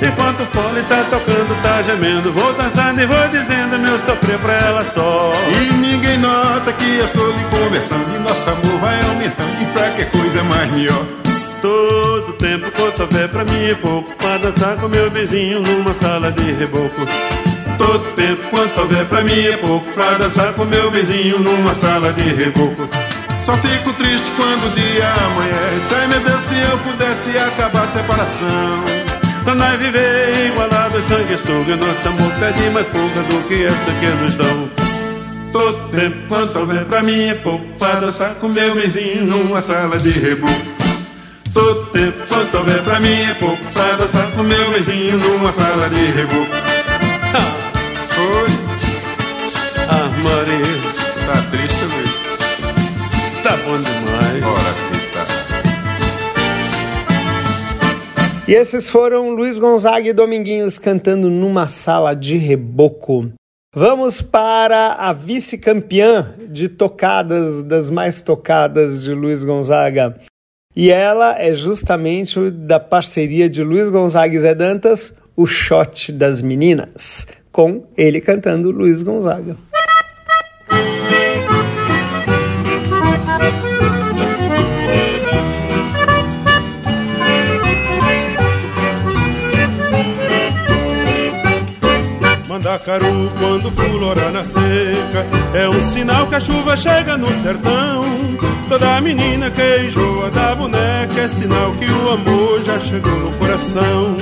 Enquanto 0.00 0.44
o 0.44 0.46
fole 0.46 0.80
tá 0.88 1.04
tocando, 1.10 1.60
tá 1.60 1.82
gemendo 1.82 2.32
Vou 2.32 2.52
dançando 2.52 3.00
e 3.00 3.06
vou 3.06 3.28
dizendo 3.28 3.76
meu 3.76 3.98
sofrer 3.98 4.38
pra 4.38 4.52
ela 4.52 4.84
só 4.84 5.32
E 5.50 5.72
ninguém 5.72 6.18
nota 6.18 6.72
que 6.74 6.98
eu 6.98 7.06
estou 7.06 7.32
lhe 7.32 7.44
conversando. 7.50 8.14
E 8.14 8.18
nosso 8.20 8.50
amor 8.50 8.78
vai 8.78 9.02
aumentando. 9.02 9.60
E 9.60 9.66
pra 9.72 9.90
que 9.90 10.04
coisa 10.16 10.44
mais 10.44 10.70
melhor? 10.70 11.27
Todo 11.60 12.34
tempo 12.34 12.70
quanto 12.70 13.02
houver 13.02 13.28
pra 13.28 13.44
mim 13.44 13.70
é 13.70 13.74
pouco 13.74 14.14
Pra 14.14 14.38
dançar 14.38 14.76
com 14.76 14.88
meu 14.88 15.10
vizinho 15.10 15.60
numa 15.60 15.92
sala 15.92 16.30
de 16.30 16.52
reboco. 16.52 17.06
Todo 17.76 18.04
tempo 18.14 18.46
quanto 18.50 18.80
houver 18.80 19.04
pra 19.06 19.22
mim 19.22 19.46
é 19.46 19.56
pouco 19.56 19.90
Pra 19.92 20.12
dançar 20.12 20.52
com 20.52 20.64
meu 20.64 20.90
vizinho 20.90 21.40
numa 21.40 21.74
sala 21.74 22.12
de 22.12 22.22
reboco. 22.22 22.88
Só 23.44 23.56
fico 23.56 23.92
triste 23.94 24.30
quando 24.36 24.66
o 24.66 24.70
dia 24.76 25.12
amanhece. 25.26 25.94
Ai 25.94 26.06
meu 26.06 26.20
Deus, 26.20 26.42
se 26.42 26.54
eu 26.54 26.78
pudesse 26.78 27.36
acabar 27.38 27.84
a 27.84 27.88
separação. 27.88 28.84
Pra 29.42 29.54
nós 29.54 29.80
viver 29.80 30.46
igualados, 30.46 31.04
sanguessuga 31.06 31.76
Nosso 31.76 32.08
amor 32.08 32.32
pede 32.38 32.70
mais 32.70 32.86
fuga 32.88 33.22
do 33.22 33.48
que 33.48 33.64
essa 33.64 33.90
que 33.92 34.06
nos 34.22 34.34
dão. 34.34 34.68
Todo 35.50 35.90
tempo 35.90 36.16
quanto 36.28 36.58
houver 36.58 36.84
pra 36.84 37.02
mim 37.02 37.28
é 37.28 37.34
pouco 37.34 37.64
Pra 37.78 37.94
dançar 37.94 38.34
com 38.34 38.48
meu 38.48 38.74
vizinho 38.74 39.24
numa 39.24 39.62
sala 39.62 39.98
de 39.98 40.10
reboco 40.10 40.87
Todo 41.52 41.86
tempo, 41.92 42.18
quando 42.28 42.54
houver 42.54 42.82
pra 42.84 43.00
mim 43.00 43.22
é 43.30 43.34
pouco 43.34 43.62
Pra 43.72 43.96
dançar 43.96 44.30
com 44.32 44.42
meu 44.42 44.72
vizinho 44.72 45.18
numa 45.18 45.52
sala 45.52 45.88
de 45.88 45.96
reboco 45.96 46.52
ah. 47.34 47.50
Foi 48.06 48.48
Ah, 49.88 50.08
Maria 50.22 50.82
Tá 51.26 51.36
triste, 51.50 51.84
Luiz? 51.84 53.42
Tá 53.42 53.56
bom 53.56 53.76
demais 53.78 54.42
Ora 54.44 54.72
sim, 54.72 55.00
tá 55.12 55.24
E 58.48 58.54
esses 58.54 58.88
foram 58.88 59.30
Luiz 59.30 59.58
Gonzaga 59.58 60.08
e 60.08 60.12
Dominguinhos 60.12 60.78
cantando 60.78 61.28
numa 61.28 61.68
sala 61.68 62.14
de 62.14 62.38
reboco. 62.38 63.30
Vamos 63.74 64.22
para 64.22 64.94
a 64.94 65.12
vice-campeã 65.12 66.34
de 66.48 66.70
tocadas, 66.70 67.62
das 67.62 67.90
mais 67.90 68.22
tocadas 68.22 69.02
de 69.02 69.12
Luiz 69.12 69.44
Gonzaga. 69.44 70.18
E 70.80 70.92
ela 70.92 71.36
é 71.36 71.52
justamente 71.54 72.52
da 72.52 72.78
parceria 72.78 73.50
de 73.50 73.64
Luiz 73.64 73.90
Gonzaga 73.90 74.32
e 74.32 74.38
Zé 74.38 74.54
Dantas, 74.54 75.12
o 75.34 75.44
Shot 75.44 76.12
das 76.12 76.40
Meninas, 76.40 77.26
com 77.50 77.82
ele 77.96 78.20
cantando 78.20 78.70
Luiz 78.70 79.02
Gonzaga. 79.02 79.56
Mandacaru 92.68 93.32
quando 93.38 93.70
fulora 93.72 94.30
na 94.30 94.44
seca 94.44 95.26
É 95.54 95.66
um 95.70 95.82
sinal 95.82 96.26
que 96.26 96.34
a 96.34 96.40
chuva 96.40 96.76
chega 96.76 97.16
no 97.16 97.26
sertão. 97.42 98.04
Toda 98.68 99.00
menina 99.00 99.50
que 99.50 99.86
enjoa 99.86 100.30
da 100.30 100.54
boneca 100.54 101.18
É 101.18 101.28
sinal 101.28 101.72
que 101.72 101.86
o 101.86 102.10
amor 102.10 102.62
já 102.62 102.78
chegou 102.80 103.10
no 103.10 103.32
coração. 103.38 104.18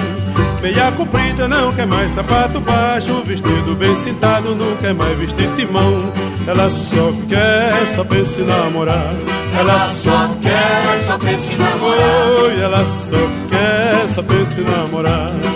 Meia 0.63 0.93
comprida 0.93 1.49
não 1.49 1.73
quer 1.75 1.87
mais 1.87 2.13
sapato 2.13 2.61
baixo 2.61 3.21
Vestido 3.25 3.75
bem 3.75 3.95
cintado 3.97 4.55
não 4.55 4.77
quer 4.77 4.95
mais 4.95 5.19
vestir 5.19 5.49
timão. 5.57 6.13
Ela 6.47 6.71
só 6.71 7.13
quer, 7.29 7.97
só 7.97 8.05
pensa 8.05 8.41
em 8.41 8.45
namorar. 8.45 9.13
Ela 9.59 9.91
só 9.91 10.31
quer, 10.41 11.01
só 11.05 11.19
pensa 11.19 11.53
em 11.53 11.57
namorar. 11.57 12.43
Oi, 12.45 12.61
ela 12.61 12.87
só 12.87 13.17
quer, 13.51 14.09
só 14.09 14.23
pensa 14.23 14.61
em 14.61 14.65
namorar 14.65 15.56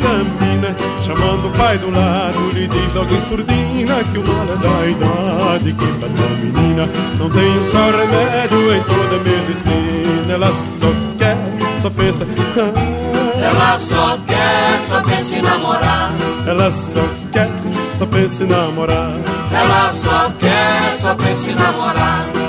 examina 0.00 0.74
Chamando 1.04 1.48
o 1.48 1.52
pai 1.52 1.78
do 1.78 1.90
lado, 1.90 2.50
lhe 2.52 2.66
diz 2.66 2.94
logo 2.94 3.14
em 3.14 3.20
surdina 3.22 4.04
Que 4.12 4.18
o 4.18 4.26
mal 4.26 4.44
é 4.44 4.56
da 4.56 4.86
idade, 4.86 5.72
que 5.72 5.86
pra 5.98 6.08
tua 6.08 6.28
menina 6.36 6.88
Não 7.18 7.30
tem 7.30 7.58
um 7.58 7.70
só 7.70 7.90
remédio 7.90 8.74
em 8.74 8.82
toda 8.82 9.16
a 9.16 9.18
medicina 9.18 10.32
Ela 10.32 10.48
só 10.48 10.92
quer, 11.18 11.36
só 11.80 11.90
pensa 11.90 12.26
ah, 12.56 13.40
Ela 13.40 13.78
só 13.78 14.18
quer, 14.26 14.80
só 14.88 15.02
pensa 15.02 15.36
em 15.36 15.42
namorar. 15.42 16.12
Ela 16.46 16.70
só 16.70 17.00
quer, 17.32 17.48
só 17.94 18.06
pensa 18.06 18.44
em 18.44 18.46
namorar. 18.46 19.12
Ela 19.52 19.92
só 19.92 20.30
quer, 20.38 20.98
só 21.00 21.14
pensa 21.14 21.50
em 21.50 21.54
namorar 21.54 22.39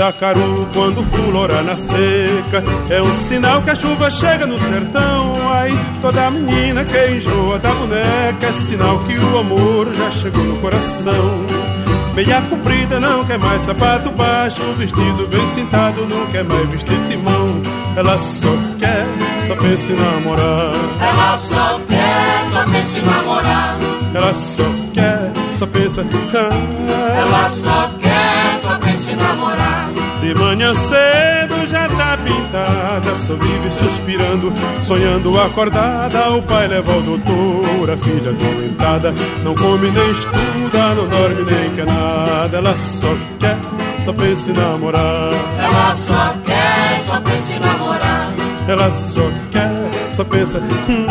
Mandacaru 0.00 0.66
quando 0.72 1.04
fulora 1.10 1.60
na 1.60 1.76
seca. 1.76 2.64
É 2.88 3.02
um 3.02 3.14
sinal 3.28 3.60
que 3.60 3.68
a 3.68 3.74
chuva 3.74 4.10
chega 4.10 4.46
no 4.46 4.58
sertão. 4.58 5.34
Ai, 5.52 5.78
toda 6.00 6.30
menina 6.30 6.82
que 6.86 7.16
enjoa 7.16 7.58
da 7.58 7.70
boneca 7.70 8.46
É 8.46 8.52
sinal 8.52 8.98
que 9.00 9.14
o 9.18 9.38
amor 9.38 9.94
já 9.94 10.10
chegou 10.10 10.42
no 10.42 10.56
coração. 10.56 11.44
Meia 12.14 12.40
comprida 12.48 12.98
não 12.98 13.24
quer 13.26 13.38
mais 13.38 13.62
sapato 13.62 14.10
baixo 14.10 14.60
Vestido 14.76 15.28
bem 15.28 15.46
cintado 15.54 16.06
não 16.06 16.26
quer 16.28 16.44
mais 16.44 16.66
vestir 16.70 16.98
timão. 17.06 17.60
Ela 17.94 18.18
só 18.18 18.56
quer, 18.78 19.04
só 19.46 19.54
pensa 19.54 19.92
em 19.92 19.96
namorar. 19.96 20.72
Ela 20.98 21.38
só 21.38 21.80
quer, 21.86 22.44
só 22.50 22.64
pensa 22.64 22.98
em 22.98 23.02
namorar. 23.02 23.76
Ela 24.14 24.32
só 24.32 24.64
quer, 24.94 25.32
só 25.58 25.66
pensa 25.66 26.06
ah, 26.34 27.18
Ela 27.18 27.50
só 27.50 27.89
namorar. 29.30 29.90
De 30.20 30.34
manhã 30.34 30.74
cedo 30.74 31.66
já 31.66 31.88
tá 31.88 32.18
pintada 32.18 33.16
Só 33.26 33.34
vive 33.34 33.70
suspirando, 33.72 34.52
sonhando 34.84 35.40
acordada 35.40 36.30
O 36.32 36.42
pai 36.42 36.68
leva 36.68 36.92
o 36.94 37.00
doutor, 37.00 37.90
a 37.90 37.96
filha 37.96 38.32
doentada 38.32 39.14
Não 39.42 39.54
come 39.54 39.90
nem 39.90 40.10
estuda, 40.10 40.94
não 40.94 41.08
dorme 41.08 41.50
nem 41.50 41.70
quer 41.74 41.86
nada 41.86 42.58
Ela 42.58 42.76
só 42.76 43.08
quer, 43.38 43.56
só 44.04 44.12
pensa 44.12 44.50
em 44.50 44.54
namorar. 44.54 45.32
Ela 45.58 45.96
só 45.96 46.34
quer, 46.44 47.00
só 47.06 47.20
pensa 47.20 47.54
em 47.54 47.60
namorar. 47.60 48.32
Ela 48.68 48.90
só 48.90 49.30
quer, 49.50 50.12
só 50.12 50.24
pensa 50.24 50.58
hum, 50.58 51.06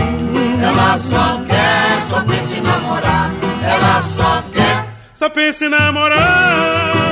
Ela 0.62 1.00
só 1.00 1.42
quer, 1.48 2.02
só 2.08 2.22
pensa 2.22 2.58
em 2.58 2.62
namorar. 2.62 3.32
Ela 3.64 4.02
só 4.02 4.44
quer 4.54 4.86
Só 5.14 5.30
pensa 5.30 5.66
em 5.66 5.70
namorar 5.70 7.09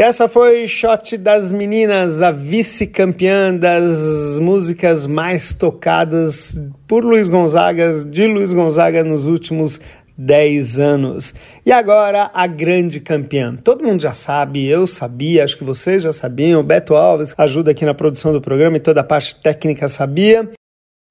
E 0.00 0.02
essa 0.02 0.30
foi 0.30 0.66
Shot 0.66 1.18
das 1.18 1.52
Meninas, 1.52 2.22
a 2.22 2.30
vice-campeã 2.30 3.54
das 3.54 4.38
músicas 4.38 5.06
mais 5.06 5.52
tocadas 5.52 6.58
por 6.88 7.04
Luiz 7.04 7.28
Gonzaga, 7.28 8.02
de 8.06 8.26
Luiz 8.26 8.50
Gonzaga 8.50 9.04
nos 9.04 9.26
últimos 9.26 9.78
10 10.16 10.80
anos. 10.80 11.34
E 11.66 11.70
agora 11.70 12.30
a 12.32 12.46
grande 12.46 12.98
campeã. 12.98 13.54
Todo 13.62 13.84
mundo 13.84 14.00
já 14.00 14.14
sabe, 14.14 14.66
eu 14.66 14.86
sabia, 14.86 15.44
acho 15.44 15.58
que 15.58 15.64
vocês 15.64 16.02
já 16.02 16.14
sabiam, 16.14 16.60
o 16.60 16.64
Beto 16.64 16.94
Alves 16.94 17.34
ajuda 17.36 17.72
aqui 17.72 17.84
na 17.84 17.92
produção 17.92 18.32
do 18.32 18.40
programa 18.40 18.78
e 18.78 18.80
toda 18.80 19.02
a 19.02 19.04
parte 19.04 19.36
técnica 19.36 19.86
sabia, 19.86 20.48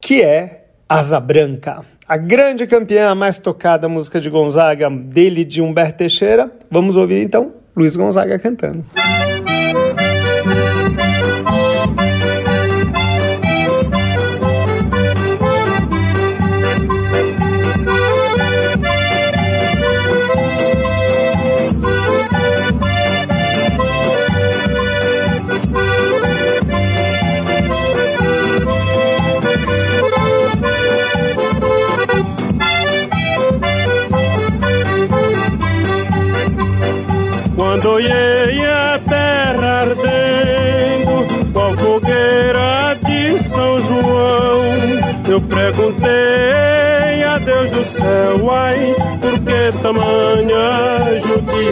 que 0.02 0.24
é 0.24 0.66
Asa 0.90 1.20
Branca. 1.20 1.86
A 2.08 2.18
grande 2.18 2.66
campeã, 2.66 3.12
a 3.12 3.14
mais 3.14 3.38
tocada 3.38 3.88
música 3.88 4.20
de 4.20 4.32
Gonzaga, 4.32 4.90
dele 4.90 5.46
de 5.46 5.62
Humberto 5.62 6.00
Teixeira. 6.00 6.52
Vamos 6.72 6.98
ouvir 6.98 7.22
então 7.22 7.60
Luiz 7.80 7.96
Gonzaga 7.96 8.38
cantando. 8.38 8.84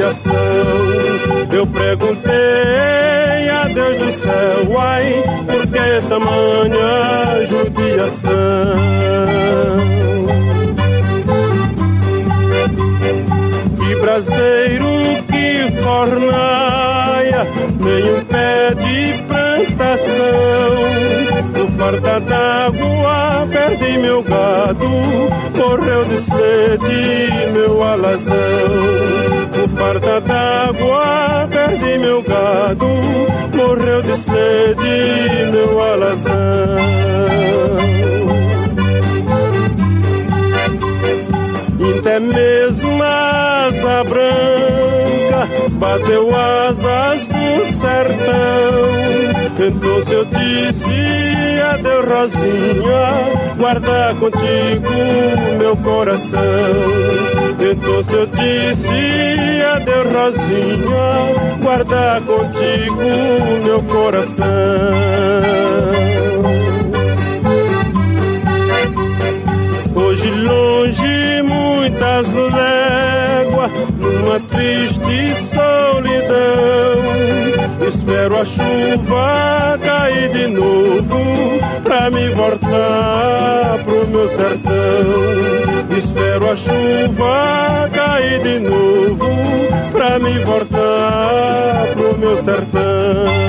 Judiação? 0.08 0.34
Eu 1.51 1.68
perguntei 1.68 3.49
a 3.49 3.66
Deus 3.66 3.97
do 3.97 4.12
céu, 4.12 4.80
ai, 4.80 5.24
por 5.45 5.68
que 5.68 6.08
tamanha 6.08 7.47
judiação? 7.47 8.32
Que 13.78 13.95
braseiro, 14.01 14.88
que 15.28 15.82
fornaia, 15.82 17.47
nem 17.80 18.03
um 18.14 18.26
pé 18.26 18.74
de 18.76 19.24
plantação. 19.24 20.28
Farta 21.78 22.19
d'água 22.19 23.47
perdi 23.51 23.99
meu 23.99 24.23
gado, 24.23 24.89
morreu 25.55 26.03
de 26.05 26.17
sede 26.17 27.51
meu 27.53 27.84
alazão. 27.84 28.36
Farta 29.78 30.19
d'água, 30.21 31.47
perdi 31.51 31.99
meu 31.99 32.23
gado, 32.23 32.88
morreu 33.55 34.01
de 34.01 34.17
sede 34.17 35.51
meu 35.51 35.80
alazão. 35.80 36.78
Até 41.99 42.19
mesmo 42.19 43.03
asa 43.03 44.03
branca 44.03 45.47
bateu 45.73 46.30
asas 46.36 47.36
sertão. 47.88 48.88
Então 49.59 50.05
se 50.05 50.13
eu 50.13 50.25
disse 50.25 51.61
adeus 51.71 52.05
Rosinha, 52.05 53.55
guarda 53.57 54.15
contigo 54.19 54.93
meu 55.57 55.75
coração. 55.77 56.39
Então 57.59 58.03
se 58.03 58.13
eu 58.13 58.27
disse 58.27 59.63
adeus 59.75 60.07
Rosinha, 60.13 61.07
guarda 61.63 62.21
contigo 62.25 63.01
meu 63.63 63.81
coração. 63.83 64.45
Hoje 69.95 70.31
longe 70.41 71.07
muitas 71.89 72.33
léguas, 72.33 73.71
numa 73.99 74.39
triste 74.39 75.33
solidão. 75.49 76.38
Espero 77.88 78.38
a 78.38 78.45
chuva 78.45 79.79
cair 79.81 80.29
de 80.33 80.47
novo, 80.47 81.21
pra 81.83 82.09
me 82.09 82.29
voltar 82.29 83.77
pro 83.85 84.07
meu 84.07 84.27
sertão. 84.27 85.97
Espero 85.97 86.51
a 86.51 86.55
chuva 86.55 87.89
cair 87.93 88.41
de 88.41 88.59
novo, 88.59 89.29
pra 89.93 90.19
me 90.19 90.39
voltar 90.39 91.88
pro 91.95 92.17
meu 92.17 92.43
sertão. 92.43 93.47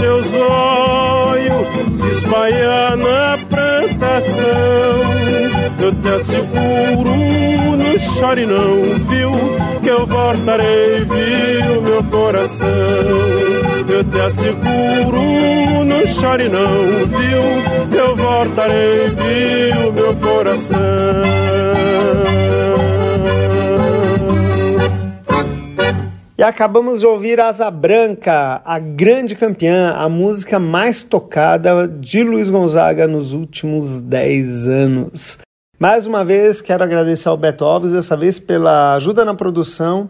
Teus 0.00 0.34
olhos 0.34 1.66
se 1.98 2.06
espalhar 2.08 2.96
na 2.96 3.38
plantação, 3.50 4.44
eu 5.80 5.92
te 5.94 6.08
asseguro, 6.08 7.14
não 7.76 7.98
chore 7.98 8.46
não, 8.46 8.82
viu? 9.08 9.32
Que 9.82 9.88
eu 9.88 10.06
voltarei, 10.06 11.04
viu, 11.04 11.82
meu 11.82 12.02
coração. 12.04 12.66
Eu 13.88 14.04
te 14.04 14.20
asseguro, 14.20 15.84
não 15.84 16.06
chore 16.06 16.48
não, 16.48 16.88
viu? 17.18 17.88
Que 17.90 17.96
eu 17.96 18.16
voltarei, 18.16 19.08
viu, 19.08 19.92
meu 19.92 20.14
coração. 20.16 20.78
E 26.38 26.42
acabamos 26.44 27.00
de 27.00 27.06
ouvir 27.06 27.40
Asa 27.40 27.68
Branca, 27.68 28.62
a 28.64 28.78
grande 28.78 29.34
campeã, 29.34 29.90
a 29.96 30.08
música 30.08 30.56
mais 30.60 31.02
tocada 31.02 31.88
de 31.88 32.22
Luiz 32.22 32.48
Gonzaga 32.48 33.08
nos 33.08 33.32
últimos 33.32 33.98
10 33.98 34.68
anos. 34.68 35.36
Mais 35.80 36.06
uma 36.06 36.24
vez, 36.24 36.60
quero 36.60 36.84
agradecer 36.84 37.28
ao 37.28 37.36
Beto 37.36 37.64
Alves, 37.64 37.90
dessa 37.90 38.16
vez 38.16 38.38
pela 38.38 38.94
ajuda 38.94 39.24
na 39.24 39.34
produção, 39.34 40.06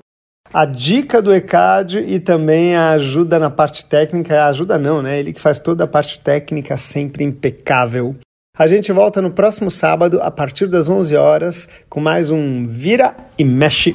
a 0.52 0.66
dica 0.66 1.22
do 1.22 1.34
ECAD 1.34 2.00
e 2.00 2.20
também 2.20 2.76
a 2.76 2.90
ajuda 2.90 3.38
na 3.38 3.48
parte 3.48 3.86
técnica. 3.86 4.42
A 4.42 4.48
ajuda 4.48 4.78
não, 4.78 5.00
né? 5.00 5.18
Ele 5.18 5.32
que 5.32 5.40
faz 5.40 5.58
toda 5.58 5.84
a 5.84 5.88
parte 5.88 6.20
técnica 6.20 6.76
sempre 6.76 7.24
impecável. 7.24 8.14
A 8.54 8.66
gente 8.66 8.92
volta 8.92 9.22
no 9.22 9.30
próximo 9.30 9.70
sábado, 9.70 10.20
a 10.20 10.30
partir 10.30 10.66
das 10.66 10.90
11 10.90 11.16
horas, 11.16 11.66
com 11.88 12.00
mais 12.00 12.30
um 12.30 12.66
Vira 12.66 13.16
e 13.38 13.44
Mexe. 13.44 13.94